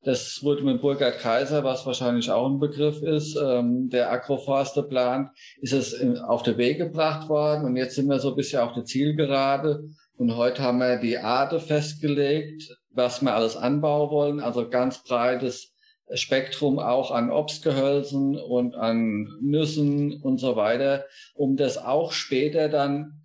[0.05, 5.31] Das wurde mit Burkhard Kaiser, was wahrscheinlich auch ein Begriff ist, ähm, der Agroforster plant,
[5.61, 7.65] ist es in, auf den Weg gebracht worden.
[7.65, 9.85] Und jetzt sind wir so ein bisschen auf der Zielgerade.
[10.17, 15.73] Und heute haben wir die Arte festgelegt, was wir alles anbauen wollen, also ganz breites
[16.15, 23.22] Spektrum auch an Obstgehölzen und an Nüssen und so weiter, um das auch später dann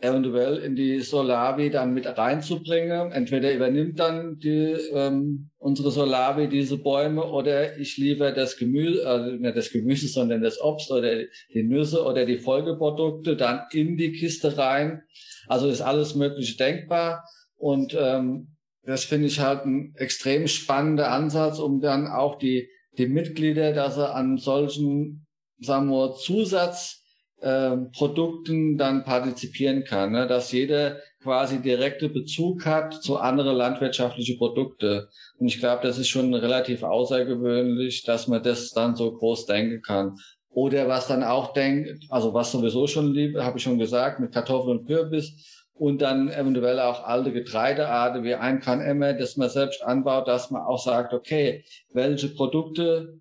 [0.00, 3.10] eventuell in die Solavi dann mit reinzubringen.
[3.10, 9.30] Entweder übernimmt dann die, ähm, unsere Solavi diese Bäume oder ich liefere das Gemüse, also
[9.32, 14.12] nicht das Gemüse, sondern das Obst oder die Nüsse oder die Folgeprodukte dann in die
[14.12, 15.02] Kiste rein.
[15.48, 17.24] Also ist alles Mögliche denkbar
[17.56, 23.06] und ähm, das finde ich halt ein extrem spannender Ansatz, um dann auch die, die
[23.06, 25.26] Mitglieder, dass sie an solchen,
[25.58, 26.97] sagen wir, Zusatz
[27.42, 30.26] ähm, Produkten dann partizipieren kann, ne?
[30.26, 35.08] dass jeder quasi direkte Bezug hat zu anderen landwirtschaftlichen Produkte.
[35.38, 39.82] Und ich glaube, das ist schon relativ außergewöhnlich, dass man das dann so groß denken
[39.82, 40.16] kann.
[40.50, 44.32] Oder was dann auch denkt, also was sowieso schon liebe, habe ich schon gesagt, mit
[44.32, 50.26] Kartoffeln und Kürbis und dann eventuell auch alte Getreidearten wie Einkornemmer, das man selbst anbaut,
[50.26, 53.17] dass man auch sagt, okay, welche Produkte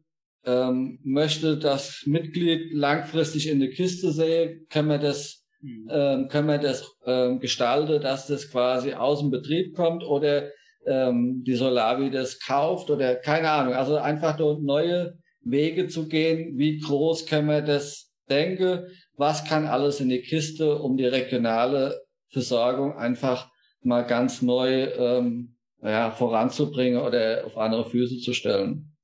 [0.47, 5.89] ähm, möchte das Mitglied langfristig in der Kiste sehen, können wir das, mhm.
[5.91, 10.49] ähm, können wir das ähm, gestalten, dass das quasi aus dem Betrieb kommt oder
[10.85, 13.73] ähm, die Solavi das kauft oder keine Ahnung.
[13.73, 16.57] Also einfach dort neue Wege zu gehen.
[16.57, 18.87] Wie groß können wir das denken?
[19.17, 23.49] Was kann alles in die Kiste, um die regionale Versorgung einfach
[23.81, 28.96] mal ganz neu ähm, ja, voranzubringen oder auf andere Füße zu stellen?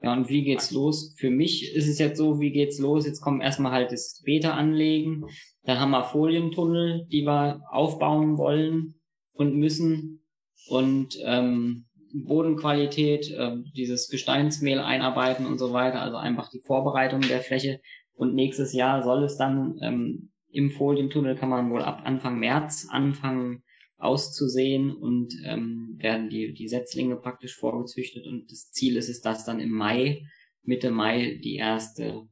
[0.00, 1.14] Ja, und wie geht's los?
[1.18, 3.04] Für mich ist es jetzt so, wie geht's los?
[3.04, 5.24] Jetzt kommen erstmal halt das Beta anlegen.
[5.64, 8.94] Dann haben wir Folientunnel, die wir aufbauen wollen
[9.32, 10.24] und müssen.
[10.68, 16.00] Und ähm, Bodenqualität, äh, dieses Gesteinsmehl einarbeiten und so weiter.
[16.00, 17.80] Also einfach die Vorbereitung der Fläche.
[18.14, 22.88] Und nächstes Jahr soll es dann ähm, im Folientunnel kann man wohl ab Anfang März
[22.90, 23.62] anfangen,
[23.98, 29.44] auszusehen und ähm, werden die, die Setzlinge praktisch vorgezüchtet und das Ziel ist es, dass
[29.44, 30.26] dann im Mai,
[30.62, 32.28] Mitte Mai die erste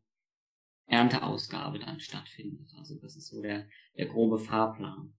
[0.87, 2.69] Ernteausgabe dann stattfindet.
[2.79, 5.13] Also das ist so der, der grobe Fahrplan.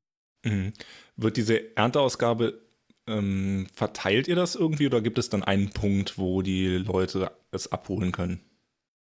[0.45, 0.73] Mhm.
[1.17, 2.65] Wird diese Ernteausgabe
[3.07, 7.71] ähm, verteilt ihr das irgendwie oder gibt es dann einen Punkt, wo die Leute es
[7.71, 8.41] abholen können?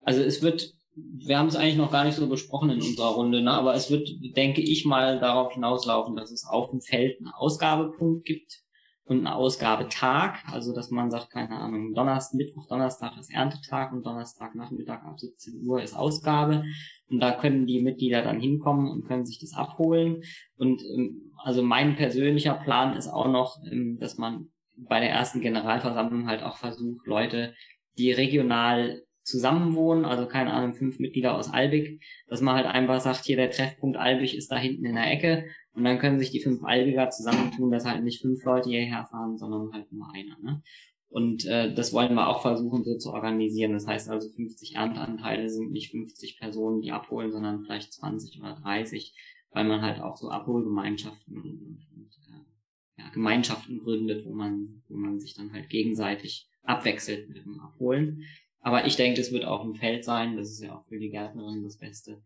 [0.03, 0.75] Also es wird
[1.17, 3.53] wir haben es eigentlich noch gar nicht so besprochen in unserer Runde, ne?
[3.53, 8.25] aber es wird, denke ich mal, darauf hinauslaufen, dass es auf dem Feld einen Ausgabepunkt
[8.25, 8.63] gibt
[9.11, 14.07] und einen Ausgabetag, also dass man sagt, keine Ahnung, Donnerstag, Mittwoch, Donnerstag ist Erntetag und
[14.07, 16.63] Donnerstag Nachmittag ab 17 Uhr ist Ausgabe.
[17.09, 20.23] Und da können die Mitglieder dann hinkommen und können sich das abholen.
[20.57, 25.41] Und ähm, also mein persönlicher Plan ist auch noch, ähm, dass man bei der ersten
[25.41, 27.55] Generalversammlung halt auch versucht, Leute,
[27.99, 33.25] die regional zusammenwohnen, also keine Ahnung, fünf Mitglieder aus Albig, dass man halt einfach sagt,
[33.25, 36.41] hier der Treffpunkt Albig ist da hinten in der Ecke und dann können sich die
[36.41, 40.39] fünf Albiger zusammentun, dass halt nicht fünf Leute hierher fahren, sondern halt nur einer.
[40.43, 40.63] Ne?
[41.11, 43.73] Und äh, das wollen wir auch versuchen so zu organisieren.
[43.73, 48.55] Das heißt also 50 Ernteanteile sind nicht 50 Personen, die abholen, sondern vielleicht 20 oder
[48.55, 49.15] 30,
[49.51, 54.97] weil man halt auch so Abholgemeinschaften und, und, äh, ja, Gemeinschaften gründet, wo man, wo
[54.97, 58.23] man sich dann halt gegenseitig abwechselt mit dem Abholen.
[58.61, 60.37] Aber ich denke, es wird auch ein Feld sein.
[60.37, 62.23] Das ist ja auch für die Gärtnerin das Beste.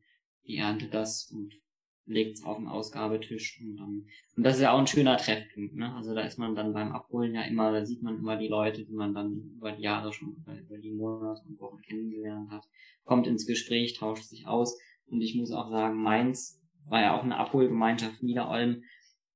[0.46, 1.54] Die erntet das und
[2.06, 5.74] legt es auf den Ausgabetisch und dann, und das ist ja auch ein schöner Treffpunkt,
[5.74, 5.94] ne?
[5.94, 8.84] Also da ist man dann beim Abholen ja immer, da sieht man immer die Leute,
[8.84, 12.64] die man dann über die Jahre schon, über die Monate und Wochen kennengelernt hat,
[13.04, 17.22] kommt ins Gespräch, tauscht sich aus und ich muss auch sagen, Mainz war ja auch
[17.22, 18.82] eine Abholgemeinschaft Niederolm,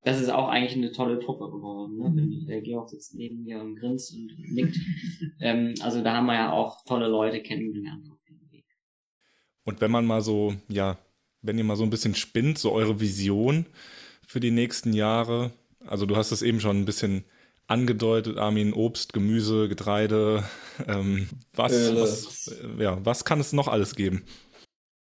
[0.03, 1.97] das ist auch eigentlich eine tolle Truppe geworden.
[1.97, 2.09] Ne?
[2.09, 2.47] Mhm.
[2.47, 4.77] Der Georg sitzt neben mir und grinst und nickt.
[5.41, 8.65] ähm, also da haben wir ja auch tolle Leute kennengelernt auf dem Weg.
[9.65, 10.97] Und wenn man mal so, ja,
[11.41, 13.65] wenn ihr mal so ein bisschen spinnt, so eure Vision
[14.25, 15.51] für die nächsten Jahre,
[15.85, 17.25] also du hast es eben schon ein bisschen
[17.67, 20.43] angedeutet, Armin, Obst, Gemüse, Getreide,
[20.87, 24.23] ähm, was, was, ja, was kann es noch alles geben?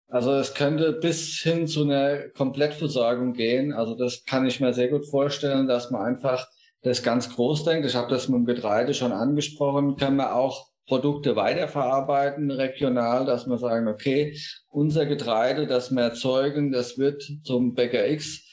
[0.09, 3.73] Also es könnte bis hin zu einer Komplettversorgung gehen.
[3.73, 6.47] Also das kann ich mir sehr gut vorstellen, dass man einfach
[6.81, 7.85] das ganz groß denkt.
[7.85, 9.97] Ich habe das mit dem Getreide schon angesprochen.
[9.97, 14.35] Können wir auch Produkte weiterverarbeiten regional, dass wir sagen, okay,
[14.69, 18.43] unser Getreide, das wir erzeugen, das wird zum Bäcker X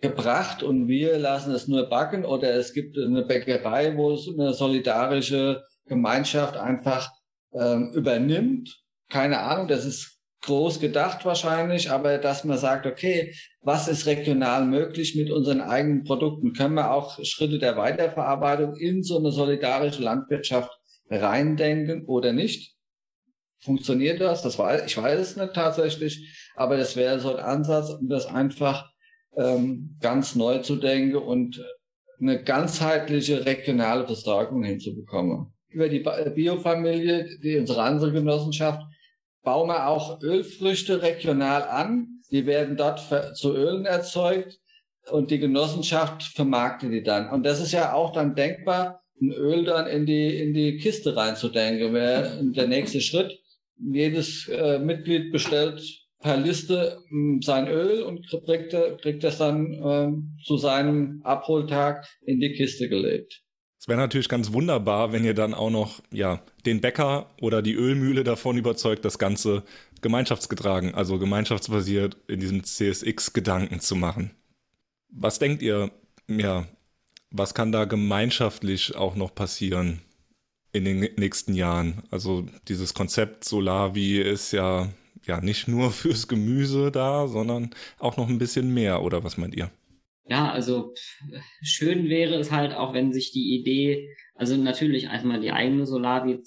[0.00, 4.52] gebracht und wir lassen es nur backen oder es gibt eine Bäckerei, wo es eine
[4.54, 7.08] solidarische Gemeinschaft einfach
[7.52, 8.82] ähm, übernimmt.
[9.08, 14.64] Keine Ahnung, das ist groß gedacht wahrscheinlich, aber dass man sagt, okay, was ist regional
[14.64, 16.54] möglich mit unseren eigenen Produkten?
[16.54, 20.70] Können wir auch Schritte der Weiterverarbeitung in so eine solidarische Landwirtschaft
[21.10, 22.74] reindenken oder nicht?
[23.58, 24.42] Funktioniert das?
[24.42, 28.26] Das weiß, ich weiß es nicht tatsächlich, aber das wäre so ein Ansatz, um das
[28.26, 28.90] einfach
[29.36, 31.62] ähm, ganz neu zu denken und
[32.18, 35.52] eine ganzheitliche regionale Versorgung hinzubekommen.
[35.68, 38.82] Über die Biofamilie, die unsere andere Genossenschaft,
[39.42, 42.20] bauen wir auch Ölfrüchte regional an.
[42.30, 43.02] Die werden dort
[43.36, 44.58] zu Ölen erzeugt
[45.10, 47.30] und die Genossenschaft vermarktet die dann.
[47.30, 51.16] Und das ist ja auch dann denkbar, ein Öl dann in die, in die Kiste
[51.16, 51.92] reinzudenken.
[51.92, 53.38] Wäre der nächste Schritt.
[53.76, 55.82] Jedes äh, Mitglied bestellt
[56.20, 62.40] per Liste hm, sein Öl und kriegt, kriegt das dann äh, zu seinem Abholtag in
[62.40, 63.42] die Kiste gelegt.
[63.80, 67.72] Es wäre natürlich ganz wunderbar, wenn ihr dann auch noch ja, den Bäcker oder die
[67.72, 69.62] Ölmühle davon überzeugt, das Ganze
[70.02, 74.32] gemeinschaftsgetragen, also gemeinschaftsbasiert in diesem CSX-Gedanken zu machen.
[75.08, 75.90] Was denkt ihr,
[76.28, 76.66] ja,
[77.30, 80.02] was kann da gemeinschaftlich auch noch passieren
[80.72, 82.02] in den nächsten Jahren?
[82.10, 84.90] Also dieses Konzept Solavi ist ja,
[85.24, 89.54] ja nicht nur fürs Gemüse da, sondern auch noch ein bisschen mehr, oder was meint
[89.56, 89.70] ihr?
[90.30, 90.94] Ja, also
[91.60, 96.40] schön wäre es halt auch, wenn sich die Idee, also natürlich erstmal die eigene Solavi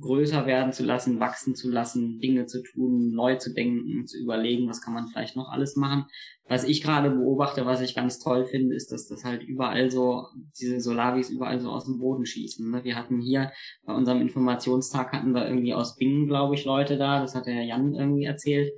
[0.00, 4.68] größer werden zu lassen, wachsen zu lassen, Dinge zu tun, neu zu denken, zu überlegen,
[4.68, 6.06] was kann man vielleicht noch alles machen.
[6.48, 10.26] Was ich gerade beobachte, was ich ganz toll finde, ist, dass das halt überall so,
[10.60, 12.70] diese Solavis überall so aus dem Boden schießen.
[12.70, 12.84] Ne?
[12.84, 13.50] Wir hatten hier
[13.84, 17.54] bei unserem Informationstag hatten wir irgendwie aus Bingen, glaube ich, Leute da, das hat der
[17.54, 18.72] Herr Jan irgendwie erzählt.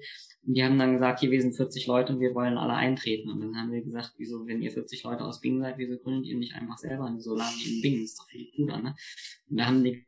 [0.45, 3.31] Und die haben dann gesagt, hier, wir sind 40 Leute und wir wollen alle eintreten.
[3.31, 6.27] Und dann haben wir gesagt, wieso, wenn ihr 40 Leute aus Bingen seid, wieso gründet
[6.27, 8.01] ihr nicht einfach selber eine Solavi in?
[8.01, 8.95] Das ist doch viel cooler, ne?
[9.49, 10.05] Und da haben die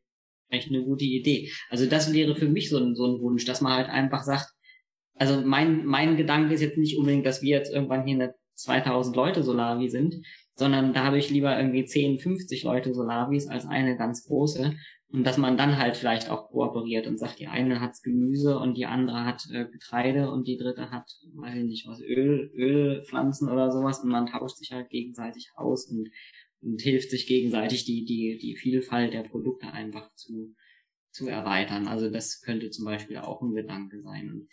[0.48, 1.50] echt eine gute Idee.
[1.70, 4.52] Also das wäre für mich so ein, so ein Wunsch, dass man halt einfach sagt,
[5.16, 9.14] also mein, mein Gedanke ist jetzt nicht unbedingt, dass wir jetzt irgendwann hier eine 2000
[9.14, 10.16] Leute Solavi sind,
[10.56, 14.74] sondern da habe ich lieber irgendwie 10, 50 Leute Solavis als eine ganz große.
[15.14, 18.76] Und dass man dann halt vielleicht auch kooperiert und sagt, die eine hat's Gemüse und
[18.76, 23.48] die andere hat äh, Getreide und die dritte hat, weiß ich nicht was, Öl, Ölpflanzen
[23.48, 26.10] oder sowas und man tauscht sich halt gegenseitig aus und
[26.64, 30.54] und hilft sich gegenseitig die, die, die Vielfalt der Produkte einfach zu,
[31.10, 31.86] zu erweitern.
[31.86, 34.30] Also das könnte zum Beispiel auch ein Gedanke sein.
[34.30, 34.48] Und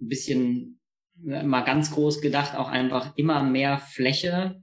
[0.00, 0.80] ein bisschen
[1.14, 4.61] mal ganz groß gedacht, auch einfach immer mehr Fläche.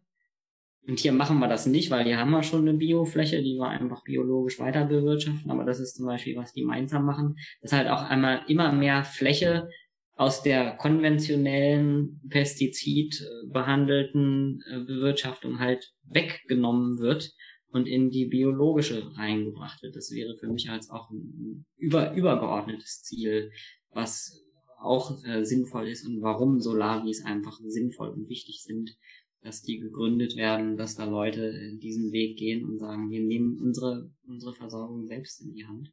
[0.89, 3.69] Und hier machen wir das nicht, weil hier haben wir schon eine Biofläche, die wir
[3.69, 5.51] einfach biologisch weiter bewirtschaften.
[5.51, 7.35] Aber das ist zum Beispiel, was die Mainzer machen.
[7.61, 9.69] Das ist halt auch einmal immer mehr Fläche
[10.15, 17.31] aus der konventionellen Pestizid behandelten äh, Bewirtschaftung halt weggenommen wird
[17.71, 19.95] und in die biologische reingebracht wird.
[19.95, 23.51] Das wäre für mich als auch ein über, übergeordnetes Ziel,
[23.91, 24.43] was
[24.81, 28.97] auch äh, sinnvoll ist und warum Solaris einfach sinnvoll und wichtig sind,
[29.41, 34.11] dass die gegründet werden, dass da Leute diesen Weg gehen und sagen, wir nehmen unsere,
[34.27, 35.91] unsere Versorgung selbst in die Hand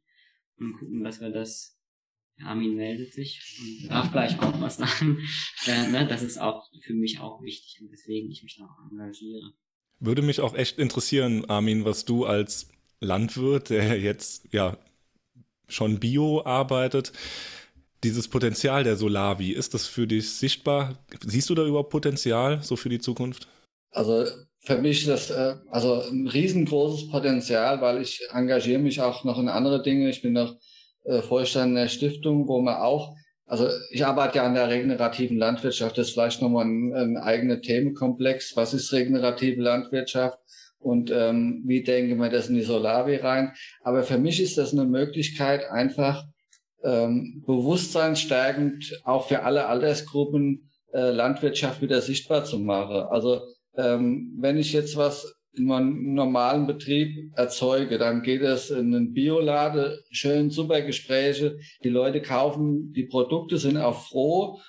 [0.57, 1.77] und gucken, dass wir das
[2.43, 5.19] Armin meldet sich und darf gleich auch was sagen.
[5.65, 8.89] Äh, ne, das ist auch für mich auch wichtig und deswegen ich mich da auch
[8.89, 9.51] engagiere.
[9.99, 12.69] Würde mich auch echt interessieren, Armin, was du als
[13.01, 14.77] Landwirt, der jetzt ja
[15.67, 17.11] schon bio arbeitet,
[18.03, 20.97] dieses Potenzial der Solavi, ist das für dich sichtbar?
[21.25, 23.47] Siehst du da überhaupt Potenzial so für die Zukunft?
[23.91, 24.25] Also
[24.59, 29.39] für mich ist das äh, also ein riesengroßes Potenzial, weil ich engagiere mich auch noch
[29.39, 30.09] in andere Dinge.
[30.09, 30.57] Ich bin noch
[31.05, 35.97] äh, Vorstand der Stiftung, wo man auch, also ich arbeite ja an der regenerativen Landwirtschaft,
[35.97, 38.55] das ist vielleicht nochmal ein, ein eigener Themenkomplex.
[38.55, 40.37] Was ist regenerative Landwirtschaft?
[40.79, 43.53] Und ähm, wie denken wir das in die Solavi rein?
[43.81, 46.25] Aber für mich ist das eine Möglichkeit, einfach
[46.83, 53.07] ähm, bewusstseinsstärkend auch für alle Altersgruppen äh, Landwirtschaft wieder sichtbar zu machen.
[53.09, 53.41] Also
[53.75, 57.97] ähm, wenn ich jetzt was in einem normalen Betrieb erzeuge.
[57.97, 61.57] Dann geht es in einen Biolade, schön super Gespräche.
[61.83, 64.59] Die Leute kaufen die Produkte, sind auch froh.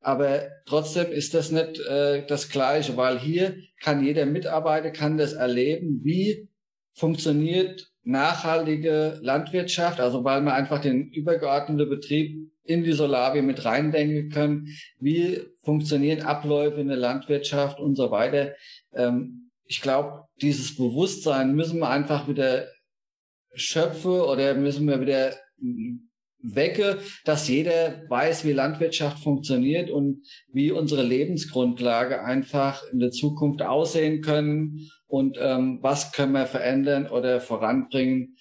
[0.00, 5.32] Aber trotzdem ist das nicht äh, das Gleiche, weil hier kann jeder Mitarbeiter kann das
[5.32, 6.48] erleben, wie
[6.94, 14.30] funktioniert nachhaltige Landwirtschaft, also weil man einfach den übergeordneten Betrieb in die Solavi mit reindenken
[14.30, 14.68] können.
[14.98, 18.54] Wie funktionieren Abläufe in der Landwirtschaft und so weiter.
[18.94, 22.68] Ähm, ich glaube, dieses Bewusstsein müssen wir einfach wieder
[23.54, 25.34] schöpfen oder müssen wir wieder
[26.40, 33.62] wecke, dass jeder weiß, wie Landwirtschaft funktioniert und wie unsere Lebensgrundlage einfach in der Zukunft
[33.62, 38.36] aussehen können und ähm, was können wir verändern oder voranbringen.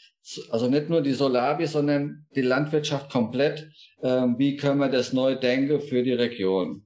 [0.50, 3.70] Also nicht nur die Solavi, sondern die Landwirtschaft komplett.
[4.02, 6.86] Ähm, wie können wir das neu denken für die Region?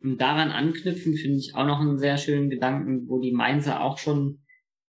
[0.00, 3.98] Und daran anknüpfen finde ich auch noch einen sehr schönen Gedanken, wo die Mainzer auch
[3.98, 4.42] schon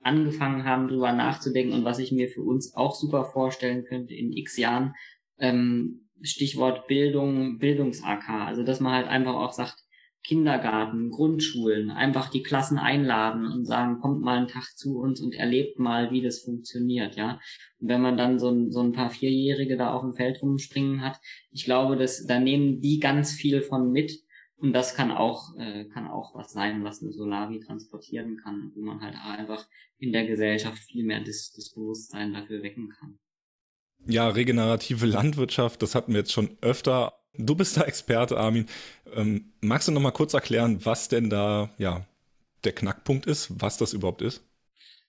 [0.01, 4.34] angefangen haben, drüber nachzudenken und was ich mir für uns auch super vorstellen könnte in
[4.34, 4.93] x Jahren,
[5.39, 8.30] ähm, Stichwort Bildung, Bildungs-AK.
[8.30, 9.84] Also, dass man halt einfach auch sagt,
[10.28, 15.34] Kindergarten, Grundschulen, einfach die Klassen einladen und sagen, kommt mal einen Tag zu uns und
[15.34, 17.39] erlebt mal, wie das funktioniert, ja.
[17.80, 21.01] Und wenn man dann so ein, so ein paar Vierjährige da auf dem Feld rumspringen
[21.01, 21.17] hat,
[21.49, 24.19] ich glaube, dass, da nehmen die ganz viel von mit
[24.57, 28.82] und das kann auch, äh, kann auch was sein, was eine Solavi transportieren kann, wo
[28.82, 29.65] man halt einfach
[29.97, 33.17] in der Gesellschaft viel mehr das, das Bewusstsein dafür wecken kann.
[34.05, 37.13] Ja, regenerative Landwirtschaft, das hatten wir jetzt schon öfter.
[37.37, 38.67] Du bist da Experte, Armin.
[39.13, 42.05] Ähm, magst du noch mal kurz erklären, was denn da ja
[42.63, 44.43] der Knackpunkt ist, was das überhaupt ist?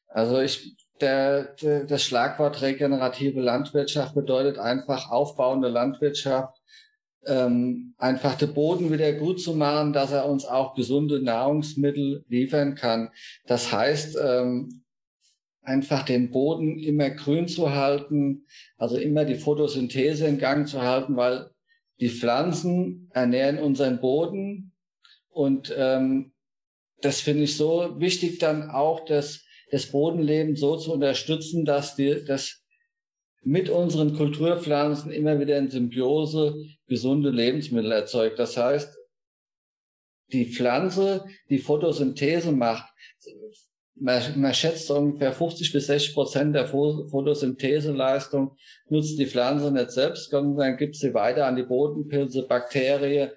[0.09, 6.59] Also ich, der, der, das Schlagwort regenerative Landwirtschaft bedeutet einfach aufbauende Landwirtschaft,
[7.27, 12.75] ähm, einfach den Boden wieder gut zu machen, dass er uns auch gesunde Nahrungsmittel liefern
[12.75, 13.11] kann.
[13.47, 14.83] Das heißt, ähm,
[15.69, 18.47] einfach den Boden immer grün zu halten,
[18.77, 21.51] also immer die Photosynthese in Gang zu halten, weil
[22.01, 24.73] die Pflanzen ernähren unseren Boden
[25.29, 26.33] und ähm,
[27.01, 32.25] das finde ich so wichtig dann auch, dass das Bodenleben so zu unterstützen, dass die,
[32.25, 32.65] dass
[33.43, 36.57] mit unseren Kulturpflanzen immer wieder in Symbiose
[36.87, 38.39] gesunde Lebensmittel erzeugt.
[38.39, 38.97] Das heißt,
[40.33, 42.93] die Pflanze, die Photosynthese macht,
[44.01, 48.57] man, man schätzt ungefähr 50 bis 60 Prozent der Photosyntheseleistung
[48.89, 53.31] nutzt die Pflanze nicht selbst, sondern gibt sie weiter an die Bodenpilze, Bakterien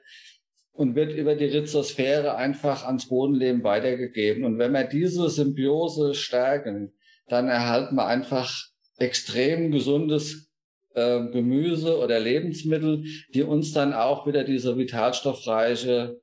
[0.74, 4.44] und wird über die Rhizosphäre einfach ans Bodenleben weitergegeben.
[4.46, 6.94] Und wenn wir diese Symbiose stärken,
[7.28, 8.54] dann erhalten wir einfach
[8.98, 10.52] extrem gesundes
[10.94, 13.04] äh, Gemüse oder Lebensmittel,
[13.34, 16.20] die uns dann auch wieder diese vitalstoffreiche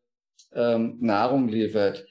[0.52, 2.06] ähm, Nahrung liefert.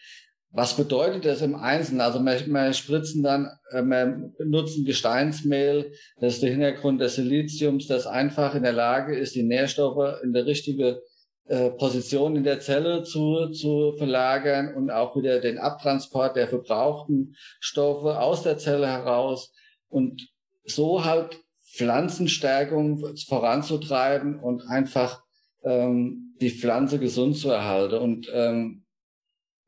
[0.51, 2.01] Was bedeutet das im Einzelnen?
[2.01, 7.87] Also wir, wir spritzen dann, äh, wir benutzen Gesteinsmehl, das ist der Hintergrund des Siliziums,
[7.87, 11.01] das einfach in der Lage ist, die Nährstoffe in der richtige
[11.47, 17.35] äh, Position in der Zelle zu, zu verlagern und auch wieder den Abtransport der verbrauchten
[17.59, 19.53] Stoffe aus der Zelle heraus
[19.89, 20.27] und
[20.65, 21.39] so halt
[21.75, 25.23] Pflanzenstärkung voranzutreiben und einfach
[25.63, 27.95] ähm, die Pflanze gesund zu erhalten.
[27.95, 28.83] Und ähm,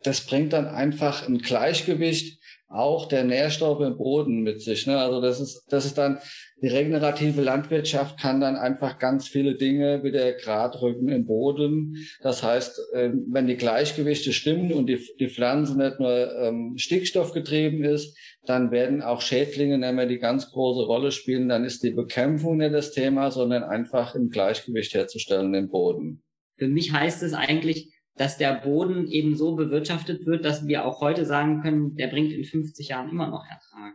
[0.03, 2.39] das bringt dann einfach ein Gleichgewicht
[2.69, 4.85] auch der Nährstoffe im Boden mit sich.
[4.85, 4.97] Ne?
[4.99, 6.19] Also das ist, das ist dann,
[6.61, 11.95] die regenerative Landwirtschaft kann dann einfach ganz viele Dinge wieder gerade rücken im Boden.
[12.21, 17.83] Das heißt, ähm, wenn die Gleichgewichte stimmen und die, die Pflanze nicht nur ähm, stickstoffgetrieben
[17.83, 21.49] ist, dann werden auch Schädlinge nicht mehr die ganz große Rolle spielen.
[21.49, 26.21] Dann ist die Bekämpfung nicht das Thema, sondern einfach ein Gleichgewicht herzustellen im Boden.
[26.57, 27.89] Für mich heißt es eigentlich,
[28.19, 32.33] dass der Boden eben so bewirtschaftet wird, dass wir auch heute sagen können, der bringt
[32.33, 33.93] in 50 Jahren immer noch Ertrag.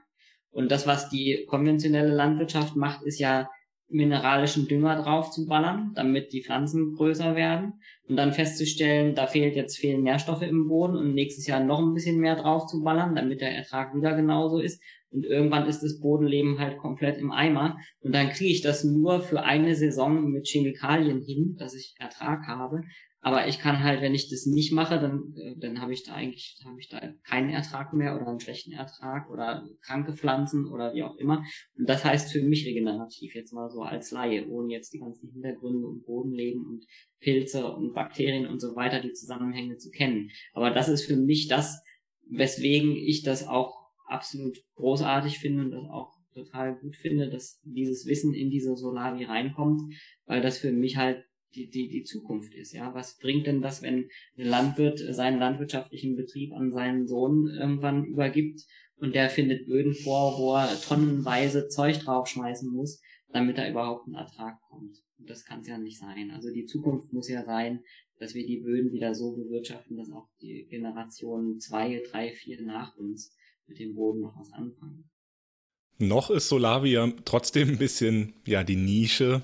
[0.50, 3.50] Und das, was die konventionelle Landwirtschaft macht, ist ja
[3.88, 7.74] mineralischen Dünger drauf zu ballern, damit die Pflanzen größer werden
[8.08, 11.92] und dann festzustellen, da fehlt jetzt fehlen Nährstoffe im Boden und nächstes Jahr noch ein
[11.92, 14.82] bisschen mehr drauf zu ballern, damit der Ertrag wieder genauso ist.
[15.10, 17.76] Und irgendwann ist das Bodenleben halt komplett im Eimer.
[18.00, 22.46] Und dann kriege ich das nur für eine Saison mit Chemikalien hin, dass ich Ertrag
[22.46, 22.80] habe,
[23.24, 26.12] aber ich kann halt, wenn ich das nicht mache, dann, äh, dann habe ich da
[26.12, 30.92] eigentlich, habe ich da keinen Ertrag mehr oder einen schlechten Ertrag oder kranke Pflanzen oder
[30.92, 31.42] wie auch immer.
[31.74, 35.30] Und das heißt für mich regenerativ jetzt mal so als Laie, ohne jetzt die ganzen
[35.30, 36.84] Hintergründe und Bodenleben und
[37.20, 40.28] Pilze und Bakterien und so weiter, die Zusammenhänge zu kennen.
[40.52, 41.82] Aber das ist für mich das,
[42.28, 43.74] weswegen ich das auch
[44.06, 49.24] absolut großartig finde und das auch total gut finde, dass dieses Wissen in diese Solavi
[49.24, 49.80] reinkommt,
[50.26, 52.72] weil das für mich halt die, die, die Zukunft ist.
[52.72, 58.04] Ja, was bringt denn das, wenn ein Landwirt seinen landwirtschaftlichen Betrieb an seinen Sohn irgendwann
[58.04, 58.62] übergibt
[58.96, 63.00] und der findet Böden vor, wo er tonnenweise Zeug draufschmeißen muss,
[63.32, 64.96] damit da überhaupt ein Ertrag kommt.
[65.18, 66.30] Und das kann es ja nicht sein.
[66.30, 67.82] Also die Zukunft muss ja sein,
[68.18, 72.96] dass wir die Böden wieder so bewirtschaften, dass auch die Generationen zwei, drei, vier nach
[72.96, 73.36] uns
[73.66, 75.10] mit dem Boden noch was anfangen.
[75.98, 79.42] Noch ist Solavia trotzdem ein bisschen, ja, die Nische.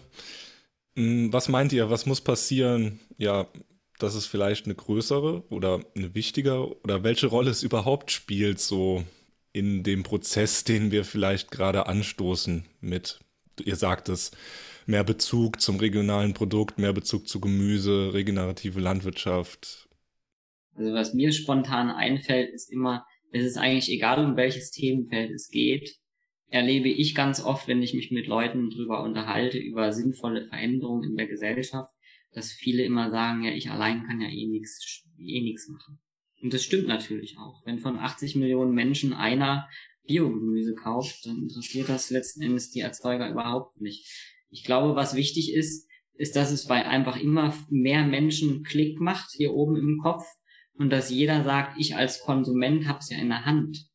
[1.00, 3.48] Hm, was meint ihr, was muss passieren, ja,
[3.98, 9.02] dass es vielleicht eine größere oder eine wichtigere oder welche Rolle es überhaupt spielt, so
[9.52, 13.18] in dem Prozess, den wir vielleicht gerade anstoßen mit,
[13.64, 14.30] ihr sagt es,
[14.84, 19.88] mehr Bezug zum regionalen Produkt, mehr Bezug zu Gemüse, regenerative Landwirtschaft?
[20.74, 25.48] Also was mir spontan einfällt, ist immer, es ist eigentlich egal, um welches Themenfeld es
[25.48, 25.98] geht,
[26.50, 31.16] erlebe ich ganz oft, wenn ich mich mit Leuten drüber unterhalte, über sinnvolle Veränderungen in
[31.16, 31.90] der Gesellschaft,
[32.32, 35.98] dass viele immer sagen, ja, ich allein kann ja eh nichts eh nix machen.
[36.42, 37.64] Und das stimmt natürlich auch.
[37.64, 39.68] Wenn von 80 Millionen Menschen einer
[40.06, 44.08] Biogemüse kauft, dann interessiert das letzten Endes die Erzeuger überhaupt nicht.
[44.48, 49.30] Ich glaube, was wichtig ist, ist, dass es bei einfach immer mehr Menschen Klick macht
[49.32, 50.24] hier oben im Kopf
[50.74, 53.89] und dass jeder sagt, ich als Konsument habe es ja in der Hand,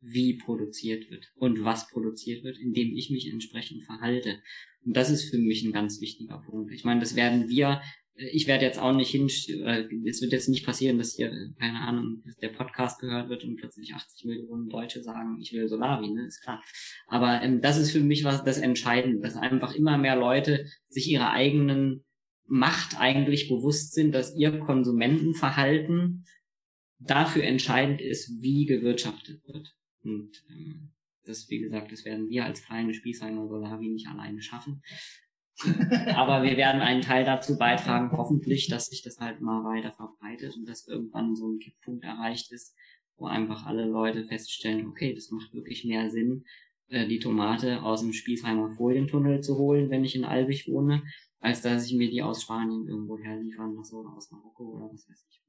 [0.00, 4.40] wie produziert wird und was produziert wird, indem ich mich entsprechend verhalte.
[4.84, 6.72] Und das ist für mich ein ganz wichtiger Punkt.
[6.72, 7.80] Ich meine, das werden wir
[8.18, 9.28] ich werde jetzt auch nicht hin,
[9.64, 13.56] äh, es wird jetzt nicht passieren, dass hier, keine Ahnung, der Podcast gehört wird und
[13.56, 16.62] plötzlich 80 Millionen Deutsche sagen, ich will Solavi, ne, ist klar.
[17.06, 21.08] Aber ähm, das ist für mich was das Entscheidende, dass einfach immer mehr Leute sich
[21.08, 22.04] ihrer eigenen
[22.46, 26.24] Macht eigentlich bewusst sind, dass ihr Konsumentenverhalten
[26.98, 29.74] dafür entscheidend ist, wie gewirtschaftet wird.
[30.02, 30.92] Und ähm,
[31.24, 34.82] das, wie gesagt, das werden wir als kleine Spießheimer Solavi nicht alleine schaffen.
[36.14, 40.54] Aber wir werden einen Teil dazu beitragen, hoffentlich, dass sich das halt mal weiter verbreitet
[40.56, 42.76] und dass irgendwann so ein Kipppunkt erreicht ist,
[43.16, 46.44] wo einfach alle Leute feststellen, okay, das macht wirklich mehr Sinn,
[46.88, 51.02] äh, die Tomate aus dem Spießheimer Folientunnel zu holen, wenn ich in Albig wohne,
[51.40, 55.08] als dass ich mir die aus Spanien irgendwo herliefern lasse oder aus Marokko oder was
[55.08, 55.42] weiß ich.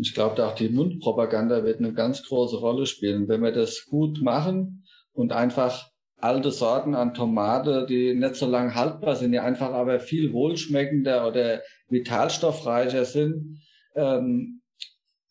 [0.00, 3.28] Ich glaube, auch die Mundpropaganda wird eine ganz große Rolle spielen.
[3.28, 5.88] Wenn wir das gut machen und einfach
[6.20, 11.26] alte Sorten an Tomate, die nicht so lang haltbar sind, die einfach aber viel wohlschmeckender
[11.26, 13.60] oder vitalstoffreicher sind,
[13.94, 14.62] ähm,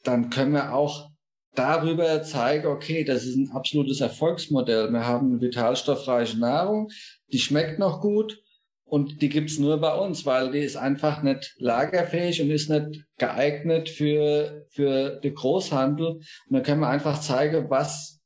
[0.03, 1.09] dann können wir auch
[1.55, 4.91] darüber zeigen, okay, das ist ein absolutes Erfolgsmodell.
[4.91, 6.89] Wir haben eine vitalstoffreiche Nahrung,
[7.31, 8.39] die schmeckt noch gut
[8.89, 13.03] und die gibt's nur bei uns, weil die ist einfach nicht lagerfähig und ist nicht
[13.17, 16.07] geeignet für, für den Großhandel.
[16.07, 18.21] Und dann können wir einfach zeigen, was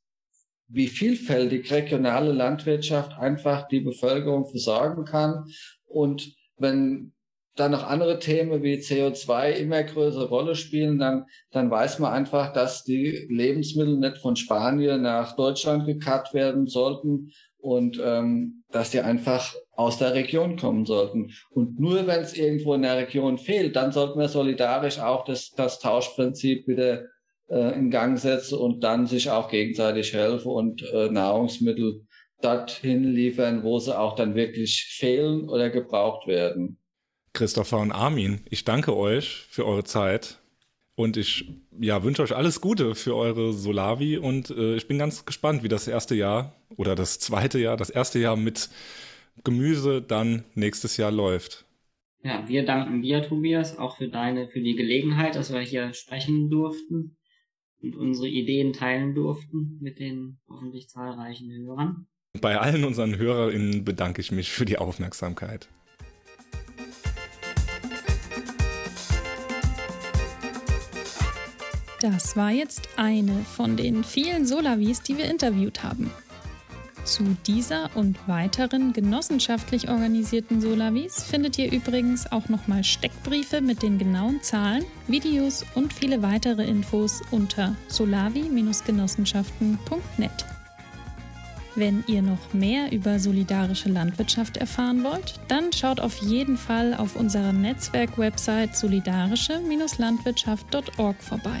[0.68, 5.44] wie vielfältig regionale Landwirtschaft einfach die Bevölkerung versorgen kann.
[5.84, 7.12] Und wenn
[7.56, 12.52] dann noch andere Themen wie CO2 immer größere Rolle spielen, dann, dann weiß man einfach,
[12.52, 17.32] dass die Lebensmittel nicht von Spanien nach Deutschland gekarrt werden sollten
[17.62, 21.32] und ähm, dass die einfach aus der Region kommen sollten.
[21.50, 25.52] Und nur wenn es irgendwo in der Region fehlt, dann sollten wir solidarisch auch das,
[25.52, 27.04] das Tauschprinzip wieder
[27.48, 32.04] äh, in Gang setze und dann sich auch gegenseitig helfen und äh, Nahrungsmittel
[32.42, 36.78] dorthin liefern, wo sie auch dann wirklich fehlen oder gebraucht werden.
[37.32, 40.41] Christopher und Armin, ich danke euch für eure Zeit
[40.94, 45.24] und ich ja, wünsche euch alles Gute für eure Solavi und äh, ich bin ganz
[45.24, 48.68] gespannt, wie das erste Jahr oder das zweite Jahr, das erste Jahr mit
[49.44, 51.64] Gemüse dann nächstes Jahr läuft.
[52.22, 56.50] Ja, wir danken dir, Tobias, auch für deine, für die Gelegenheit, dass wir hier sprechen
[56.50, 57.16] durften
[57.80, 62.06] und unsere Ideen teilen durften mit den hoffentlich zahlreichen Hörern.
[62.40, 65.68] Bei allen unseren HörerInnen bedanke ich mich für die Aufmerksamkeit.
[72.02, 76.10] Das war jetzt eine von den vielen Solavis, die wir interviewt haben.
[77.04, 83.98] Zu dieser und weiteren genossenschaftlich organisierten Solavis findet ihr übrigens auch nochmal Steckbriefe mit den
[83.98, 90.44] genauen Zahlen, Videos und viele weitere Infos unter solavi-genossenschaften.net.
[91.76, 97.14] Wenn ihr noch mehr über solidarische Landwirtschaft erfahren wollt, dann schaut auf jeden Fall auf
[97.14, 101.60] unserer Netzwerk-Website solidarische-landwirtschaft.org vorbei.